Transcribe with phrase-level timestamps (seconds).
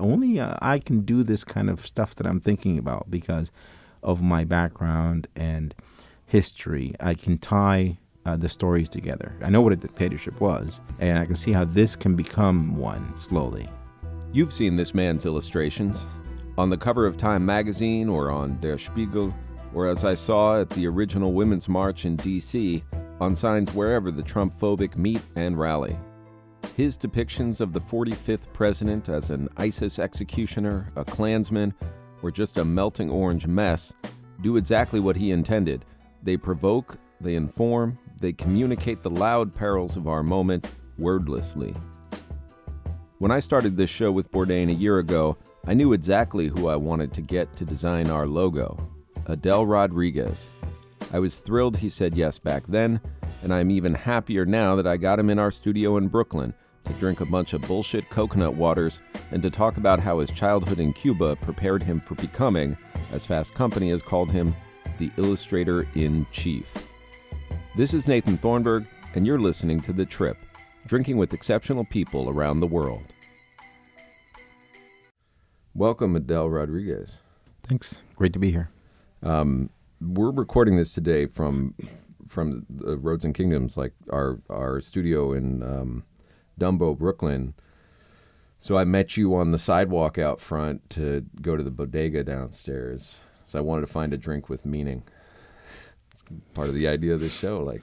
[0.00, 3.52] Only uh, I can do this kind of stuff that I'm thinking about because
[4.02, 5.74] of my background and
[6.26, 6.94] history.
[7.00, 9.34] I can tie uh, the stories together.
[9.42, 13.16] I know what a dictatorship was, and I can see how this can become one
[13.16, 13.68] slowly.
[14.32, 16.06] You've seen this man's illustrations
[16.56, 19.34] on the cover of Time magazine or on Der Spiegel,
[19.74, 22.84] or as I saw at the original Women's March in D.C.,
[23.20, 25.98] on signs wherever the Trump phobic meet and rally.
[26.76, 31.74] His depictions of the 45th president as an ISIS executioner, a Klansman,
[32.22, 33.92] or just a melting orange mess
[34.40, 35.84] do exactly what he intended.
[36.22, 41.74] They provoke, they inform, they communicate the loud perils of our moment wordlessly.
[43.18, 45.36] When I started this show with Bourdain a year ago,
[45.66, 48.78] I knew exactly who I wanted to get to design our logo
[49.28, 50.48] Edel Rodriguez.
[51.12, 53.00] I was thrilled he said yes back then,
[53.42, 56.92] and I'm even happier now that I got him in our studio in Brooklyn to
[56.94, 60.92] drink a bunch of bullshit coconut waters and to talk about how his childhood in
[60.92, 62.76] Cuba prepared him for becoming,
[63.12, 64.54] as Fast Company has called him,
[64.98, 66.72] the illustrator in chief.
[67.76, 70.36] This is Nathan Thornburgh, and you're listening to The Trip,
[70.86, 73.04] drinking with exceptional people around the world.
[75.74, 77.20] Welcome, Edel Rodriguez.
[77.62, 78.02] Thanks.
[78.16, 78.70] Great to be here.
[79.22, 79.70] Um,
[80.00, 81.74] we're recording this today from
[82.30, 86.04] from the Roads and Kingdoms, like our our studio in um,
[86.58, 87.54] Dumbo, Brooklyn.
[88.60, 93.20] So I met you on the sidewalk out front to go to the bodega downstairs.
[93.46, 95.02] So I wanted to find a drink with meaning.
[96.12, 96.22] It's
[96.54, 97.82] part of the idea of this show, like.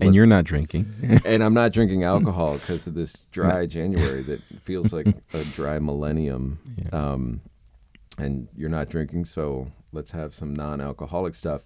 [0.00, 1.20] And you're not drinking.
[1.26, 5.78] and I'm not drinking alcohol because of this dry January that feels like a dry
[5.80, 6.60] millennium.
[6.92, 7.42] Um,
[8.16, 11.64] and you're not drinking, so let's have some non-alcoholic stuff.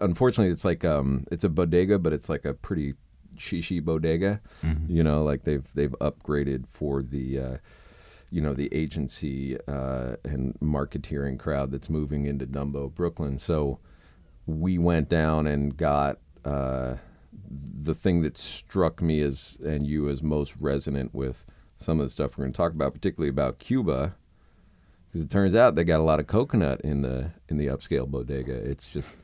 [0.00, 2.94] Unfortunately, it's like um, it's a bodega, but it's like a pretty
[3.36, 4.40] shishi bodega.
[4.88, 7.40] You know, like they've they've upgraded for the.
[7.40, 7.56] Uh,
[8.30, 13.38] you know the agency uh, and marketeering crowd that's moving into Dumbo, Brooklyn.
[13.38, 13.78] So
[14.46, 16.96] we went down and got uh,
[17.50, 21.44] the thing that struck me as and you as most resonant with
[21.76, 24.14] some of the stuff we're going to talk about, particularly about Cuba,
[25.08, 28.08] because it turns out they got a lot of coconut in the in the upscale
[28.08, 28.54] bodega.
[28.54, 29.14] It's just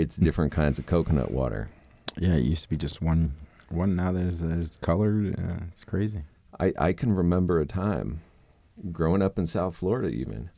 [0.00, 1.68] it's different kinds of coconut water.
[2.18, 3.34] yeah, it used to be just one.
[3.68, 5.38] One now there's there's colored.
[5.38, 6.22] Uh, it's crazy.
[6.58, 8.20] I, I can remember a time
[8.92, 10.50] growing up in South Florida even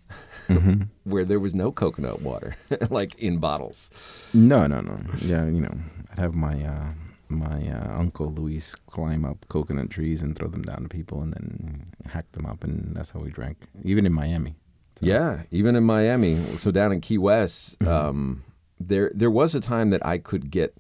[1.05, 2.57] where there was no coconut water
[2.91, 3.91] like in bottles.
[4.33, 4.99] No, no, no.
[5.19, 5.75] Yeah, you know,
[6.11, 6.89] I'd have my uh,
[7.29, 11.33] my uh, uncle Luis climb up coconut trees and throw them down to people, and
[11.35, 13.59] then hack them up, and that's how we drank.
[13.85, 14.57] Even in Miami.
[14.97, 16.57] So- Yeah, even in Miami.
[16.57, 18.45] So down in Key West, um,
[18.89, 20.75] there there was a time that I could get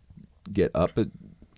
[0.53, 1.07] get up a,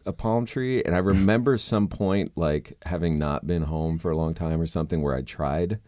[0.07, 4.17] a palm tree, and I remember some point like having not been home for a
[4.17, 5.81] long time or something where I tried,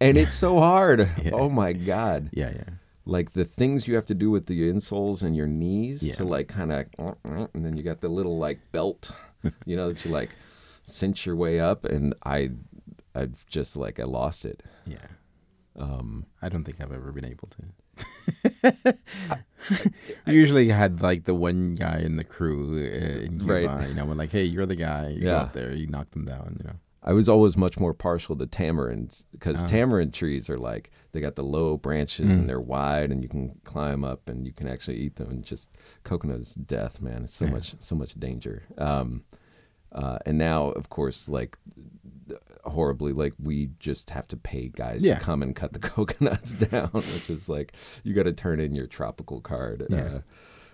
[0.00, 1.08] and it's so hard.
[1.22, 1.32] Yeah.
[1.34, 2.30] Oh my god!
[2.32, 2.64] Yeah, yeah.
[3.06, 6.14] Like the things you have to do with the insoles and your knees Yeah.
[6.16, 6.86] to like kind of,
[7.24, 9.10] and then you got the little like belt,
[9.64, 10.30] you know, that you like
[10.84, 12.50] cinch your way up, and I,
[13.14, 14.62] I just like I lost it.
[14.86, 14.98] Yeah.
[15.76, 17.62] Um, I don't think I've ever been able to.
[20.26, 23.88] Usually had like the one guy in the crew uh, in Cuba, Right.
[23.88, 25.08] you know, when like, hey, you're the guy.
[25.08, 25.40] You go Yeah.
[25.40, 26.76] out there, you knock them down, you know.
[27.02, 29.66] I was always much more partial to tamarinds because Ah.
[29.66, 32.40] tamarind trees are like they got the low branches Mm.
[32.40, 35.30] and they're wide and you can climb up and you can actually eat them.
[35.30, 35.70] And just
[36.04, 37.24] coconut is death, man.
[37.24, 37.52] It's so Yeah.
[37.52, 38.64] much so much danger.
[38.76, 39.24] Um,
[39.92, 41.56] uh, and now, of course, like
[42.64, 45.14] horribly, like we just have to pay guys Yeah.
[45.18, 47.72] to come and cut the coconuts down, which is like
[48.04, 49.86] you got to turn in your tropical card.
[49.90, 49.98] Yeah.
[50.00, 50.20] Uh,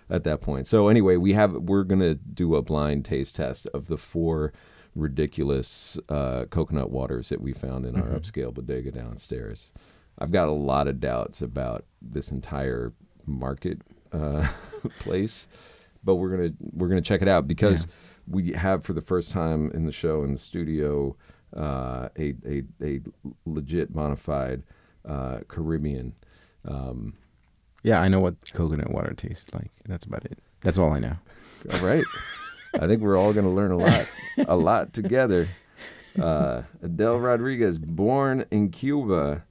[0.09, 0.69] at that point.
[0.69, 4.53] So anyway, we have we're gonna do a blind taste test of the four
[4.95, 9.73] ridiculous uh, coconut waters that we found in our upscale bodega downstairs.
[10.19, 12.93] I've got a lot of doubts about this entire
[13.27, 13.83] market
[14.13, 14.47] uh,
[15.01, 15.49] place,
[16.05, 17.89] but we're gonna we're gonna check it out because
[18.29, 21.17] we have for the first time in the show in the studio
[21.57, 23.01] uh, a, a a
[23.45, 24.63] legit fide
[25.07, 26.15] uh, Caribbean.
[26.67, 27.15] Um,
[27.83, 29.71] Yeah, I know what coconut water tastes like.
[29.87, 30.39] That's about it.
[30.63, 31.17] That's all I know.
[31.73, 32.05] All right.
[32.75, 34.11] I think we're all going to learn a lot,
[34.47, 35.49] a lot together.
[36.21, 39.45] Uh, Edel Rodriguez, born in Cuba,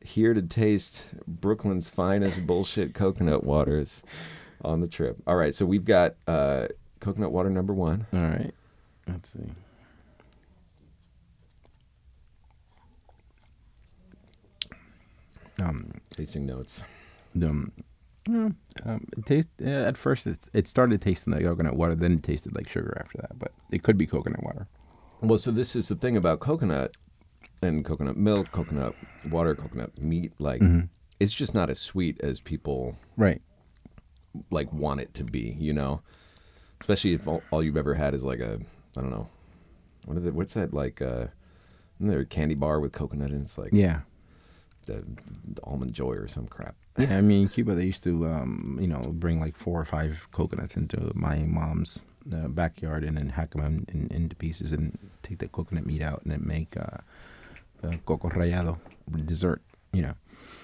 [0.00, 4.02] here to taste Brooklyn's finest bullshit coconut waters
[4.62, 5.16] on the trip.
[5.26, 6.68] All right, so we've got uh,
[7.00, 8.06] coconut water number one.
[8.12, 8.52] All right.
[9.06, 9.50] Let's see.
[15.62, 16.82] Um, Tasting notes.
[17.42, 17.72] um,
[18.28, 18.50] yeah,
[18.84, 22.22] um, it taste uh, at first it's, it started tasting like coconut water, then it
[22.22, 23.38] tasted like sugar after that.
[23.38, 24.66] But it could be coconut water.
[25.20, 26.96] Well, so this is the thing about coconut
[27.62, 28.94] and coconut milk, coconut
[29.28, 30.32] water, coconut meat.
[30.38, 30.62] Like,
[31.18, 33.42] it's just not as sweet as people Right.
[34.50, 35.56] like want it to be.
[35.58, 36.02] You know,
[36.80, 38.58] especially if all, all you've ever had is like a
[38.96, 39.28] I don't know
[40.06, 40.34] what is it?
[40.34, 41.02] What's that like?
[41.02, 41.26] Uh,
[41.98, 44.00] isn't there a candy bar with coconut and it's like Yeah.
[44.86, 45.04] the,
[45.54, 46.74] the almond joy or some crap.
[46.98, 49.84] Yeah, I mean, in Cuba, they used to, um, you know, bring like four or
[49.84, 52.00] five coconuts into my mom's
[52.34, 56.02] uh, backyard and then hack them in, in, into pieces and take the coconut meat
[56.02, 56.98] out and then make uh,
[57.86, 58.78] uh, coco rallado
[59.24, 59.62] dessert.
[59.92, 60.14] You know,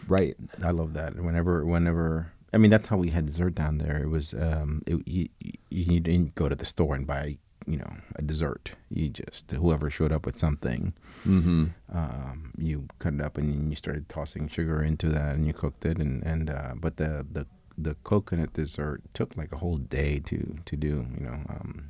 [0.08, 0.36] Right.
[0.62, 1.14] I love that.
[1.16, 3.98] Whenever, whenever, I mean, that's how we had dessert down there.
[4.02, 5.28] It was, um, it, you,
[5.70, 8.72] you didn't go to the store and buy, you know, a dessert.
[8.90, 10.94] You just whoever showed up with something
[11.26, 11.64] Mm-hmm.
[11.92, 15.84] um, you cut it up and you started tossing sugar into that and you cooked
[15.86, 17.46] it and and uh, but the the
[17.76, 21.88] the coconut dessert took like a whole day to to do you know um,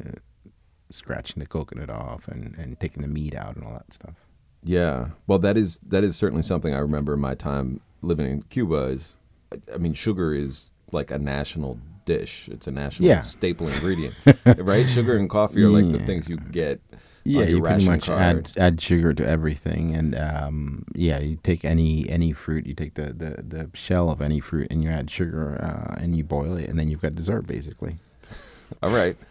[0.00, 0.18] uh,
[0.90, 4.14] scratching the coconut off and and taking the meat out and all that stuff
[4.62, 5.08] Yeah.
[5.26, 8.84] Well, that is that is certainly something I remember in my time living in Cuba.
[8.96, 9.16] Is
[9.72, 12.48] I mean, sugar is like a national dish.
[12.52, 13.22] It's a national Yeah.
[13.22, 14.14] staple ingredient,
[14.58, 14.88] right?
[14.88, 16.80] Sugar and coffee are like the things you get.
[17.26, 18.20] yeah on your you pretty much card.
[18.20, 22.92] add add sugar to everything and um, yeah you take any any fruit you take
[23.00, 26.54] the, the the shell of any fruit and you add sugar uh, and you boil
[26.58, 27.96] it and then you've got dessert basically
[28.82, 29.16] All right.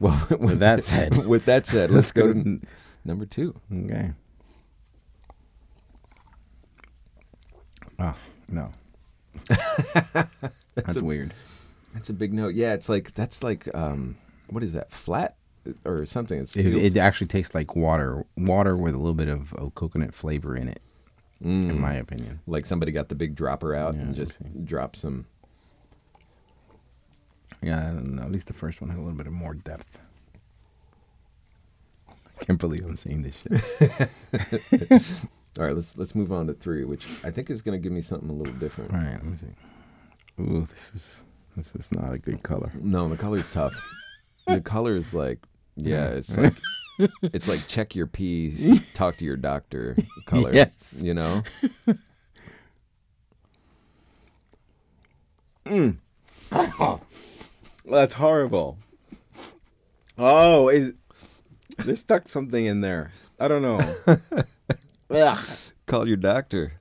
[0.00, 2.60] Well, with that said with that said, let's go to
[3.04, 3.54] number two.
[3.72, 4.12] Okay.
[7.98, 8.14] Oh,
[8.48, 8.70] no.
[10.74, 11.34] That's a- weird.
[11.94, 12.54] That's a big note.
[12.54, 14.16] Yeah, it's like that's like um,
[14.48, 14.92] what is that?
[14.92, 15.36] Flat
[15.84, 16.38] or something?
[16.38, 20.14] It's It, it actually tastes like water, water with a little bit of, of coconut
[20.14, 20.80] flavor in it,
[21.42, 21.70] Mm.
[21.70, 22.40] in my opinion.
[22.46, 25.26] like somebody got the big dropper out Yeah, and just dropped some.
[27.62, 28.22] Yeah, I don't know.
[28.22, 29.98] At least the first one had a little bit of more depth.
[32.08, 33.34] I can't believe I'm saying this
[34.90, 35.02] shit.
[35.58, 37.92] All right, let's let's move on to three, which I think is going to give
[37.92, 38.92] me something a little different.
[38.92, 39.46] All right, let me see.
[40.40, 41.24] Ooh, this is
[41.56, 42.70] this is not a good color.
[42.80, 43.74] No, the color is tough.
[44.46, 45.40] the color is like,
[45.76, 46.54] yeah, it's like
[47.22, 49.96] it's like check your P's, talk to your doctor
[50.26, 50.52] color.
[50.54, 51.02] Yes.
[51.04, 51.42] you know.
[55.66, 55.98] Mm.
[57.84, 58.78] That's horrible.
[60.16, 60.94] Oh, is
[61.84, 63.12] they stuck something in there?
[63.38, 63.80] I don't know.
[65.10, 65.38] Ugh.
[65.86, 66.72] Call your doctor.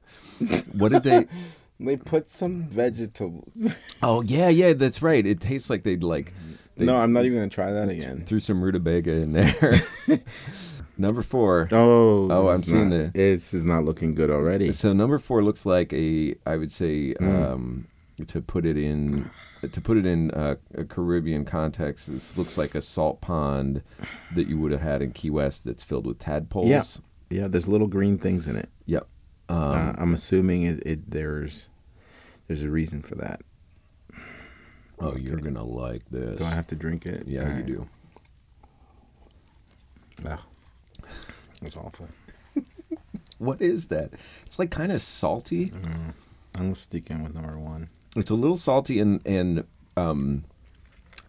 [0.73, 1.27] What did they?
[1.79, 3.47] They put some vegetables.
[4.01, 5.23] Oh yeah, yeah, that's right.
[5.23, 6.33] It tastes like they'd like
[6.75, 8.23] they no, I'm not even gonna try that again.
[8.25, 9.75] threw some rutabaga in there.
[10.97, 11.67] number four.
[11.71, 14.71] Oh, Oh, I'm seeing the- This is not looking good already.
[14.71, 17.51] So number four looks like a, I would say, Mm.
[17.53, 17.87] um,
[18.25, 19.29] to put it in,
[19.71, 23.83] to put it in uh, a Caribbean context, this looks like a salt pond
[24.33, 26.65] that you would have had in Key West that's filled with tadpoles.
[26.67, 26.81] Yeah.
[27.29, 28.69] Yeah, there's little green things in it.
[28.85, 29.07] Yep.
[29.49, 31.11] Um, uh, I'm assuming it, it.
[31.11, 31.69] There's
[32.47, 33.41] there's a reason for that.
[34.99, 36.39] oh, you're gonna like this.
[36.39, 37.27] Do I have to drink it?
[37.27, 37.65] yeah, All you right.
[37.65, 37.87] do.
[40.25, 40.39] Ugh.
[41.61, 42.07] It's awful.
[43.39, 44.13] What is that?
[44.47, 45.71] It's like kind of salty.
[46.57, 47.89] I'm sticking with number one.
[48.15, 49.63] It's a little salty and and
[49.95, 50.43] um,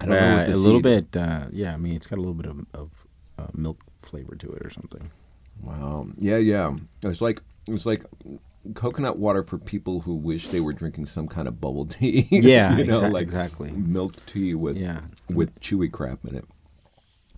[0.00, 1.20] I don't know Uh, the a little seed- bit.
[1.20, 2.90] Uh, yeah, I mean, it's got a little bit of, of
[3.38, 5.10] uh, milk flavor to it or something.
[5.62, 6.08] Wow.
[6.18, 6.74] Yeah, yeah.
[7.02, 8.04] It's like it's like
[8.74, 12.26] coconut water for people who wish they were drinking some kind of bubble tea.
[12.30, 13.72] Yeah, you know, exact- like exactly.
[13.72, 15.02] milk tea with Yeah.
[15.30, 16.44] with chewy crap in it.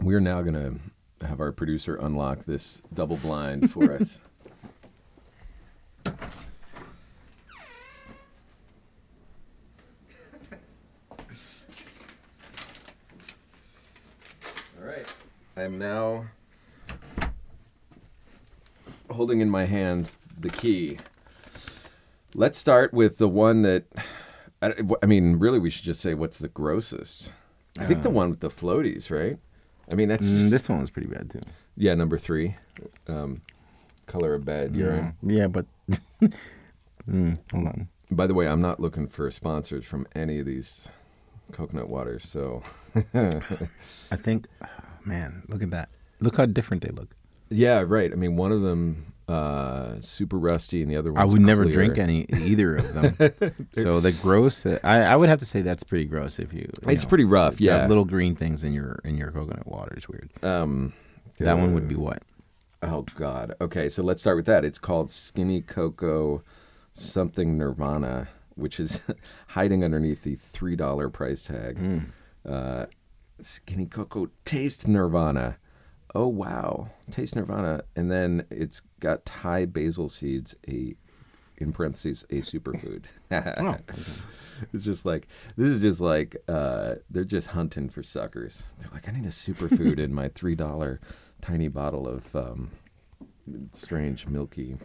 [0.00, 0.74] We're now gonna
[1.22, 4.20] have our producer unlock this double blind for us.
[14.80, 15.12] All right.
[15.56, 16.26] I'm now
[19.10, 20.98] holding in my hands the key.
[22.34, 23.84] Let's start with the one that
[24.62, 27.32] I, I mean, really, we should just say what's the grossest.
[27.78, 29.38] I think the one with the floaties, right?
[29.90, 31.40] I mean, that's Mm, just, this one was pretty bad too.
[31.76, 32.56] yeah, number three,
[33.08, 33.40] um,
[34.06, 35.14] color of bed urine.
[35.22, 35.66] Yeah, but
[37.08, 37.88] mm, hold on.
[38.10, 40.88] By the way, I'm not looking for sponsors from any of these
[41.52, 42.28] coconut waters.
[42.28, 42.62] So,
[43.14, 44.46] I think,
[45.04, 45.88] man, look at that.
[46.20, 47.14] Look how different they look.
[47.50, 48.10] Yeah, right.
[48.12, 51.64] I mean, one of them uh, super rusty, and the other one I would never
[51.64, 53.66] drink any either of them.
[53.72, 56.38] so the gross, I, I would have to say that's pretty gross.
[56.38, 57.86] If you, you It's know, pretty rough, yeah.
[57.86, 60.30] little green things in your in your coconut water is weird.
[60.42, 60.92] Um,
[61.38, 62.22] That one uh, would be what?
[62.82, 63.54] Oh God.
[63.60, 64.64] Okay, so let's start with that.
[64.64, 66.42] It's called Skinny Cocoa
[66.92, 69.00] something Nirvana, which is
[69.48, 71.78] hiding underneath the three dollar price tag.
[72.44, 72.86] Uh,
[73.40, 75.58] Skinny Cocoa Taste Nirvana.
[76.14, 80.94] Oh wow, Taste Nirvana, and then it's got Thai basil seeds, a
[81.58, 83.04] in parentheses a superfood.
[83.30, 83.76] Oh,
[84.72, 85.26] It's just like
[85.56, 88.64] this is just like uh, they're just hunting for suckers.
[88.78, 91.00] They're like, I need a superfood in my three dollar
[91.40, 92.70] tiny bottle of um,
[93.72, 94.76] strange milky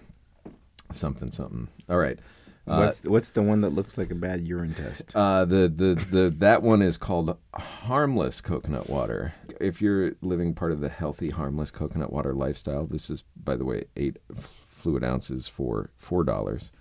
[0.92, 1.68] something something.
[1.90, 2.20] All right.
[2.68, 5.16] Uh, what's what's the one that looks like a bad urine test?
[5.16, 9.34] uh, the, the the that one is called harmless coconut water.
[9.62, 13.66] If you're living part of the healthy harmless coconut water lifestyle, this is by the
[13.66, 16.72] way eight fluid ounces for four dollars.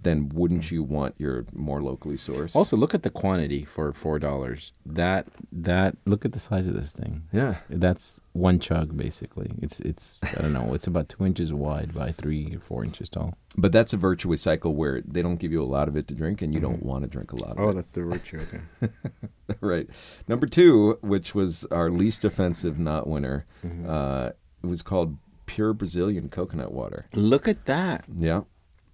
[0.00, 2.54] Then wouldn't you want your more locally sourced?
[2.54, 4.72] Also, look at the quantity for four dollars.
[4.84, 7.22] That that look at the size of this thing.
[7.32, 9.52] yeah, That's one chug basically.
[9.62, 10.74] It's it's I don't know.
[10.74, 13.34] It's about two inches wide by three or four inches tall.
[13.56, 16.14] but that's a virtuous cycle where they don't give you a lot of it to
[16.14, 17.62] drink, and you don't want to drink a lot of it.
[17.62, 18.40] Oh, that's the virtue.
[18.82, 18.92] Okay.
[19.60, 19.88] right.
[20.28, 23.88] Number two, which was our least offensive not winner, Mm-hmm.
[23.88, 24.26] uh,
[24.62, 27.06] it was called pure Brazilian coconut water.
[27.14, 28.04] look at that.
[28.16, 28.42] Yeah.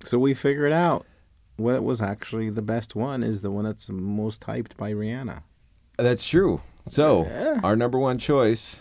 [0.03, 1.07] So we figured out
[1.57, 5.43] what was actually the best one is the one that's most hyped by Rihanna.
[5.99, 6.63] That's true.
[6.89, 7.61] So Yeah.
[7.63, 8.81] our number one choice,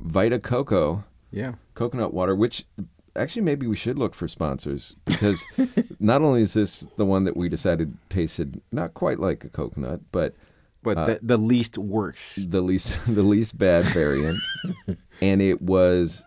[0.00, 1.54] Vita Coco Yeah.
[1.74, 2.66] coconut water, which
[3.14, 5.44] actually maybe we should look for sponsors because
[6.00, 10.00] not only is this the one that we decided tasted not quite like a coconut,
[10.12, 10.34] but
[10.82, 12.50] But Uh, the, the least worst.
[12.50, 14.38] the least the least bad variant,
[15.20, 16.24] and it was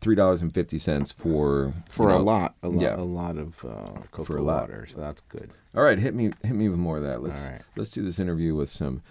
[0.00, 2.96] three dollars and fifty cents for For you a know- lot, a lot, yeah.
[2.96, 4.60] a lot of uh, cocoa a lot.
[4.62, 5.52] water, so that's good.
[5.74, 7.22] All right, hit me hit me with more of that.
[7.22, 7.62] Let's right.
[7.76, 9.02] let's do this interview with some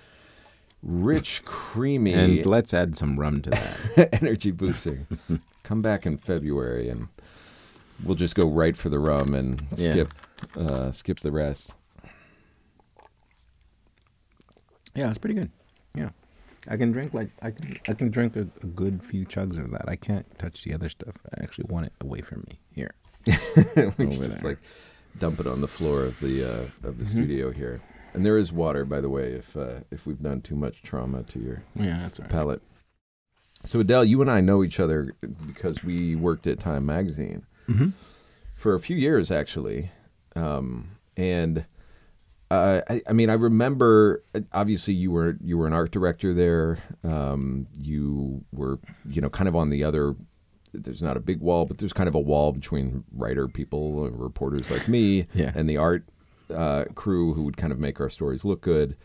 [0.83, 4.09] rich, creamy And let's add some rum to that.
[4.21, 5.07] energy boosting.
[5.63, 7.07] Come back in February and
[8.03, 9.91] we'll just go right for the rum and Yeah.
[9.93, 10.13] skip
[10.55, 11.71] uh, skip the rest.
[14.93, 15.49] yeah, it's pretty good.
[16.69, 19.71] I can drink like I can I can drink a, a good few chugs of
[19.71, 19.87] that.
[19.87, 21.15] I can't touch the other stuff.
[21.37, 22.59] I actually want it away from me.
[22.73, 22.91] Here.
[23.97, 24.51] we just there.
[24.51, 24.59] like
[25.19, 27.05] dump it on the floor of the uh, of the Mm-hmm.
[27.05, 27.81] studio here.
[28.13, 31.23] And there is water, by the way, if uh, if we've done too much trauma
[31.23, 32.29] to your Yeah, right.
[32.29, 32.61] palate.
[33.63, 35.13] So Edel, you and I know each other
[35.47, 37.93] because we worked at Time Magazine Mhm.
[38.53, 39.89] for a few years, actually,
[40.35, 41.65] um, and
[42.51, 44.23] uh, I, I mean, I remember.
[44.53, 46.77] Obviously, you were you were an art director there.
[47.03, 50.15] Um, you were, you know, kind of on the other.
[50.73, 54.19] There's not a big wall, but there's kind of a wall between writer people and
[54.19, 55.53] reporters like me Yeah.
[55.55, 56.03] and the art
[56.53, 58.97] uh, crew who would kind of make our stories look good.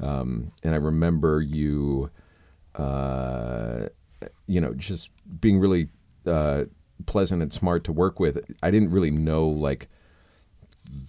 [0.00, 2.10] Um, and I remember you,
[2.74, 3.86] uh,
[4.46, 5.10] you know, just
[5.40, 5.88] being really
[6.26, 6.64] uh,
[7.06, 8.44] pleasant and smart to work with.
[8.62, 9.88] I didn't really know like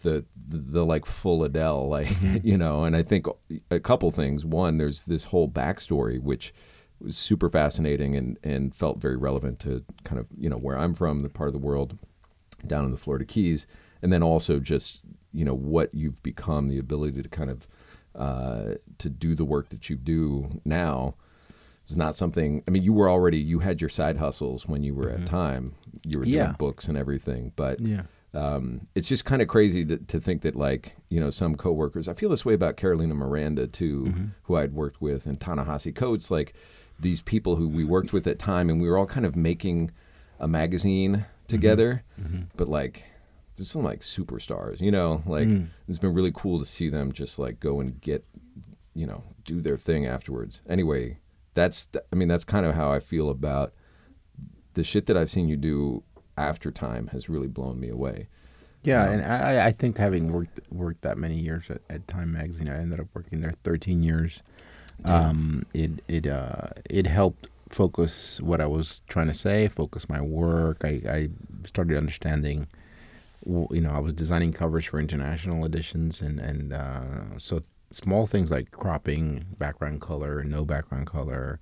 [0.04, 2.10] the the, like full Edel, like
[2.44, 2.84] you know.
[2.84, 3.26] And I think
[3.72, 4.44] a couple things.
[4.46, 6.54] One, there's this whole backstory which
[7.00, 10.94] was super fascinating and and felt very relevant to kind of you know where I'm
[10.94, 11.98] from, the part of the world
[12.66, 13.68] down in the Florida Keys,
[14.02, 15.02] and then also just
[15.34, 17.68] you know what you've become, the ability to kind of
[18.16, 21.16] uh, to do the work that you do now
[21.88, 22.64] is not something.
[22.68, 25.76] I mean, you were already you had your side hustles when you were at Time.
[26.04, 26.46] You were Yeah.
[26.46, 28.04] doing books and everything, but Yeah.
[28.36, 32.08] Um, it's just kind of crazy that, to think that like you know some coworkers.
[32.08, 34.26] I feel this way about Carolina Miranda too, mm-hmm.
[34.44, 36.30] who I'd worked with, and Ta-Nehisi Coates.
[36.30, 36.54] Like
[37.00, 39.92] these people who we worked with at time, and we were all kind of making
[40.40, 41.48] a magazine mm-hmm.
[41.48, 42.44] together, mm-hmm.
[42.56, 43.06] but like.
[43.58, 45.24] There's some like superstars, you know.
[45.26, 45.70] Like mm.
[45.88, 48.26] it's been really cool to see them just like go and get,
[48.94, 50.60] you know, do their thing afterwards.
[50.68, 51.20] Anyway,
[51.54, 53.72] that's th- I mean that's kind of how I feel about
[54.74, 56.04] the shit that I've seen you do
[56.38, 58.28] after time has really blown me away.
[58.84, 62.70] Yeah, and I, I think having worked worked that many years at, at Time Magazine,
[62.70, 64.42] I ended up working there 13 years.
[65.06, 70.22] Um, it it uh, it helped focus what I was trying to say, focus my
[70.22, 70.86] work.
[70.86, 71.30] I, I
[71.68, 72.68] started understanding,
[73.46, 77.62] you know, I was designing covers for international editions, and and uh, so
[77.92, 81.60] small things like cropping, background color, no background color,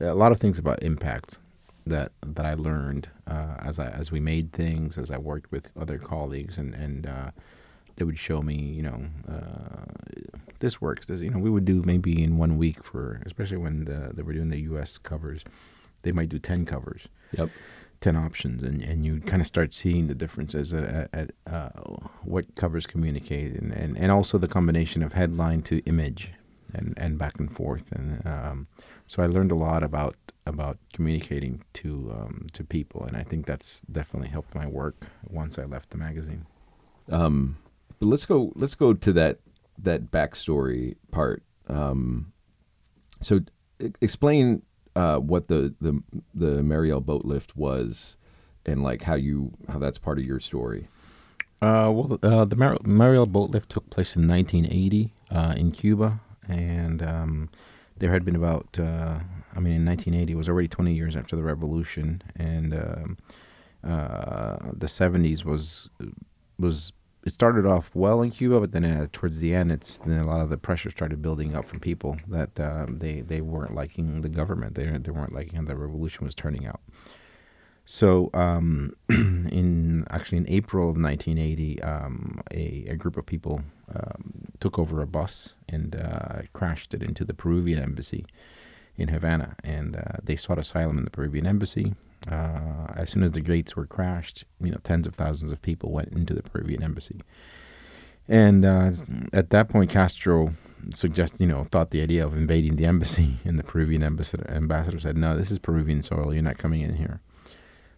[0.00, 1.38] a lot of things about impact
[1.86, 5.70] that that I learned uh, as I as we made things, as I worked with
[5.78, 7.30] other colleagues, and and uh,
[7.96, 10.10] they would show me, you know, uh,
[10.60, 11.06] this works.
[11.06, 14.22] This, you know, we would do maybe in one week for, especially when the, they
[14.22, 14.96] were doing the U.S.
[14.98, 15.44] covers,
[16.02, 17.08] they might do ten covers.
[17.32, 17.50] Yep.
[18.00, 21.70] ten options, and, and you kind of start seeing the differences at, at uh,
[22.22, 26.30] what covers communicate, and, and, and also the combination of headline to image,
[26.74, 28.66] and, and back and forth, and um,
[29.06, 33.46] so I learned a lot about about communicating to um, to people, and I think
[33.46, 36.46] that's definitely helped my work once I left the magazine.
[37.10, 37.58] Um,
[37.98, 39.38] but let's go let's go to that
[39.78, 41.42] that backstory part.
[41.68, 42.32] Um,
[43.20, 43.40] so
[44.00, 44.62] explain
[44.96, 46.02] uh, what the the
[46.34, 48.16] the Mariel boat lift was,
[48.66, 50.88] and like how you how that's part of your story.
[51.60, 56.20] Uh, well, uh, the Mar- Mariel boat lift took place in 1980 uh, in Cuba,
[56.48, 57.50] and um,
[58.02, 59.20] there had been about uh,
[59.54, 63.18] I mean in 1980 it was already 20 years after the revolution, and um,
[63.84, 65.88] uh, the 70s was
[66.58, 66.92] was
[67.24, 70.26] it started off well in Cuba, but then uh, towards the end, it's then a
[70.26, 74.22] lot of the pressure started building up from people that um, they they weren't liking
[74.22, 74.74] the government.
[74.74, 76.80] They they weren't liking how the revolution was turning out.
[77.84, 83.62] So, um, in actually in April of 1980, um, a, a group of people
[83.94, 88.24] um, took over a bus and uh, crashed it into the Peruvian embassy
[88.96, 91.94] in Havana, and uh, they sought asylum in the Peruvian embassy.
[92.30, 95.90] Uh, as soon as the gates were crashed, you know, tens of thousands of people
[95.90, 97.20] went into the Peruvian embassy.
[98.28, 98.92] And uh,
[99.32, 100.54] at that point, Castro
[100.92, 105.00] suggested, you know, thought the idea of invading the embassy, and the Peruvian ambassador, ambassador
[105.00, 106.32] said, "No, this is Peruvian soil.
[106.32, 107.20] You're not coming in here."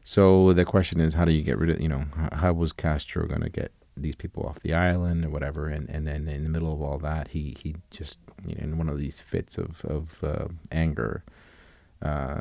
[0.02, 2.72] So the question is, how do you get rid of, you know, how, how was
[2.72, 5.68] Castro going to get these people off the island or whatever?
[5.68, 8.78] And and then in the middle of all that, he he just, you know, in
[8.78, 11.24] one of these fits of of uh, anger.
[12.02, 12.40] Uh,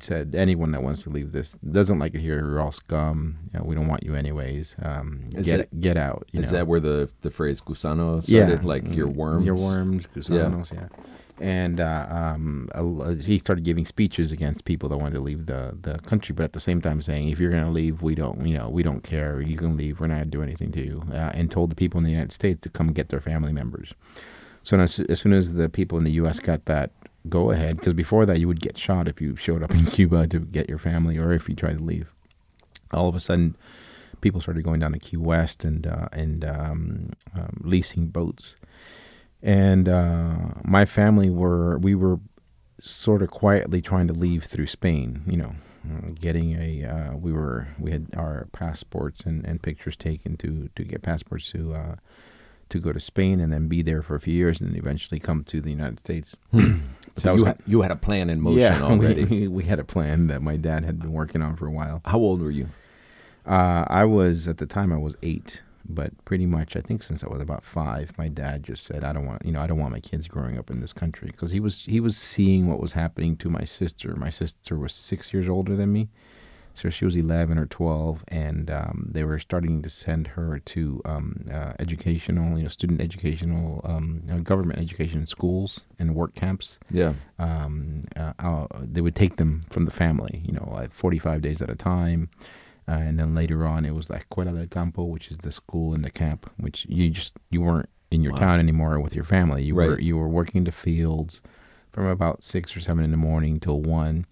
[0.00, 2.38] said anyone that wants to leave this doesn't like it here.
[2.38, 3.36] You're all scum.
[3.52, 4.74] You know, we don't want you anyways.
[4.80, 6.26] Um, get that, get out.
[6.32, 6.58] is know.
[6.58, 8.62] that where the the phrase "gusano" started?
[8.62, 9.44] Yeah, like your Mm, worms.
[9.46, 10.72] your worms, gusanos.
[10.72, 10.88] Yeah.
[11.40, 15.76] And uh, um, a- he started giving speeches against people that wanted to leave the,
[15.80, 18.46] the country, but at the same time saying, "If you're going to leave, we don't,
[18.46, 19.40] you know, we don't care.
[19.40, 19.98] You can leave.
[19.98, 22.10] We're not going to do anything to you." Uh, and told the people in the
[22.10, 23.94] United States to come get their family members.
[24.62, 26.38] So as, as soon as the people in the U.S.
[26.38, 26.90] got that
[27.28, 30.26] go ahead, because before that you would get shot if you showed up in Cuba
[30.28, 32.12] to get your family or if you tried to leave.
[32.92, 33.56] All of a sudden,
[34.20, 38.56] people started going down to Key West and uh, and um, um, leasing boats.
[39.42, 42.20] And uh, my family were we were
[42.80, 45.22] sort of quietly trying to leave through Spain.
[45.26, 45.54] You know,
[46.14, 50.84] getting a uh, we were we had our passports and, and pictures taken to to
[50.84, 51.96] get passports to uh,
[52.68, 55.20] to go to Spain and then be there for a few years and then eventually
[55.20, 56.38] come to the United States.
[57.16, 59.24] So you, had, you had a plan in motion yeah, already.
[59.24, 62.00] We, we had a plan that my dad had been working on for a while.
[62.06, 62.68] How old were you?
[63.44, 67.22] Uh, I was at the time I was eight, but pretty much I think since
[67.24, 69.78] I was about five, my dad just said, "I don't want you know I don't
[69.78, 72.80] want my kids growing up in this country," because he was he was seeing what
[72.80, 74.14] was happening to my sister.
[74.16, 76.08] My sister was six years older than me,
[76.74, 81.00] so she was eleven or twelve, and um, they were starting to send her to
[81.04, 86.34] um, uh, educational, you know, student educational, um, you know, government education schools and work
[86.34, 87.14] camps Yeah.
[87.38, 91.60] um, uh, uh, they would take them from the family, you know, like 45 days
[91.62, 92.28] at a time.
[92.88, 95.94] Uh, and then later on, it was like Escuela del Campo, which is the school
[95.94, 98.38] in the camp, which you just you weren't in your Wow.
[98.40, 99.62] town anymore with your family.
[99.64, 101.40] You were you were working the fields
[101.92, 104.26] from about six or seven in the morning till one,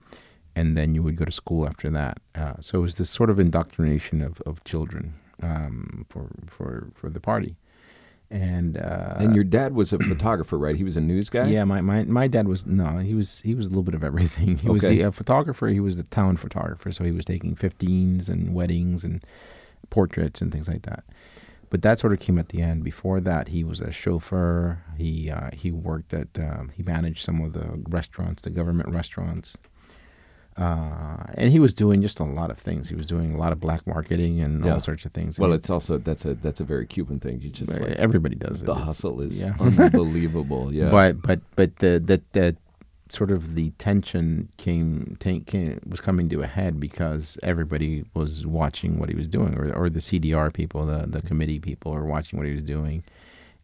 [0.56, 2.18] and then you would go to school after that.
[2.34, 7.08] Uh, so it was this sort of indoctrination of of children um, for for for
[7.08, 7.56] the party.
[8.32, 10.76] And uh, and your dad was a photographer, right?
[10.76, 11.48] He was a news guy.
[11.48, 14.04] yeah, my, my, my dad was no, he was he was a little bit of
[14.04, 14.56] everything.
[14.62, 14.98] He was Okay.
[14.98, 15.66] the, a photographer.
[15.66, 19.24] He was the town photographer, so he was taking 15s and weddings and
[19.90, 21.02] portraits and things like that.
[21.70, 22.84] But that sort of came at the end.
[22.84, 24.78] Before that, he was a chauffeur.
[24.96, 29.56] He uh, he worked at um, he managed some of the restaurants, the government restaurants,
[30.60, 32.88] uh, and he was doing just a lot of things.
[32.90, 34.74] He was doing a lot of black marketing and Yeah.
[34.74, 35.38] all sorts of things.
[35.38, 37.40] Well, And it's also that's a that's a very Cuban thing.
[37.40, 38.66] You just like everybody does it.
[38.66, 39.54] the It's- hustle is yeah.
[39.60, 40.72] unbelievable.
[40.72, 40.90] Yeah.
[40.90, 42.56] But but but the the the
[43.08, 48.98] sort of the tension came, came was coming to a head because everybody was watching
[49.00, 52.38] what he was doing, or or the CDR people, the the committee people, are watching
[52.38, 53.02] what he was doing,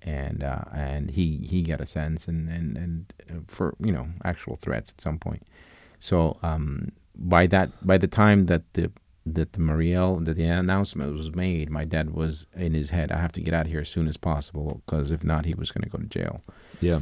[0.03, 3.05] and uh, and he he got a sense and and and
[3.47, 5.43] for you know actual threats at some point.
[5.99, 8.91] So um, by that by the time that the
[9.25, 13.11] that the Mariel that the announcement was made, my dad was in his head.
[13.11, 15.55] I have to get out of here as soon as possible because if not, he
[15.55, 16.43] was going to go to jail.
[16.81, 17.01] yeah.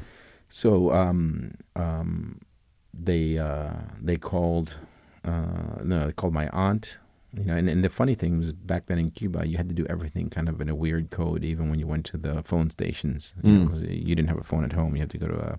[0.48, 2.40] So um, um,
[2.92, 4.76] they uh, they called
[5.24, 6.98] uh, no they called my aunt.
[7.36, 9.74] You know, and, and the funny thing was back then in Cuba, you had to
[9.74, 12.70] do everything kind of in a weird code, even when you went to the phone
[12.70, 13.34] stations.
[13.42, 13.70] You, know, Mm.
[13.70, 15.58] 'cause you didn't have a phone at home; you had to go to a,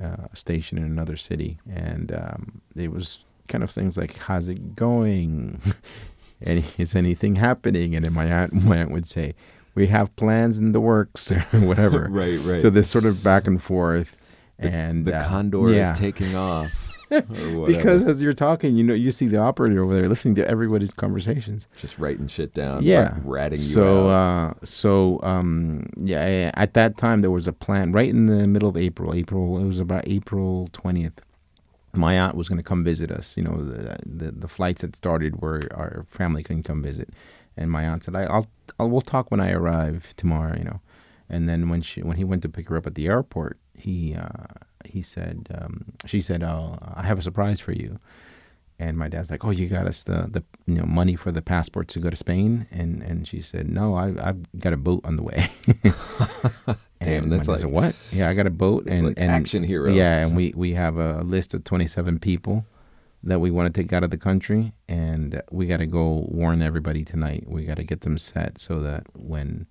[0.00, 4.76] a station in another city, and um, it was kind of things like, "How's it
[4.76, 5.60] going?
[6.42, 9.34] Any, is anything happening?" And then my aunt, my aunt would say,
[9.74, 12.08] "We have plans in the works," or whatever.
[12.10, 12.60] right, right.
[12.60, 14.16] So this sort of back and forth,
[14.58, 15.92] and the uh, condor yeah.
[15.92, 16.83] is taking off.
[17.66, 20.92] because as you're talking, you know, you see the operator over there listening to everybody's
[20.92, 21.66] conversations.
[21.76, 24.56] just writing shit down, yeah, ratting you so, out.
[24.62, 28.68] uh, so um, yeah, at that time there was a plan right in the middle
[28.68, 29.14] of April.
[29.14, 31.20] April, it was about April twentieth.
[31.92, 33.36] My aunt was going to come visit us.
[33.36, 37.10] You know, the, the the flights had started where our family couldn't come visit,
[37.56, 38.48] and my aunt said, I, "I'll,
[38.78, 40.80] I'll we'll talk when I arrive tomorrow." You know,
[41.28, 44.14] and then when she when he went to pick her up at the airport, he
[44.14, 44.46] uh,
[44.86, 47.98] he said, um, she said, "Oh, I have a surprise for you."
[48.78, 51.42] And my dad's like, "Oh, you got us the, the you know money for the
[51.42, 55.02] passport to go to Spain?" And and she said, "No, I I've got a boat
[55.04, 55.48] on the way."
[57.00, 57.94] Damn, and that's dad said, like- what?
[58.10, 59.90] Yeah, I got a boat and like and action hero.
[59.92, 62.64] Yeah, and we we have a list of twenty seven people
[63.22, 66.60] that we want to take out of the country, and we got to go warn
[66.60, 67.44] everybody tonight.
[67.46, 69.66] We got to get them set so that when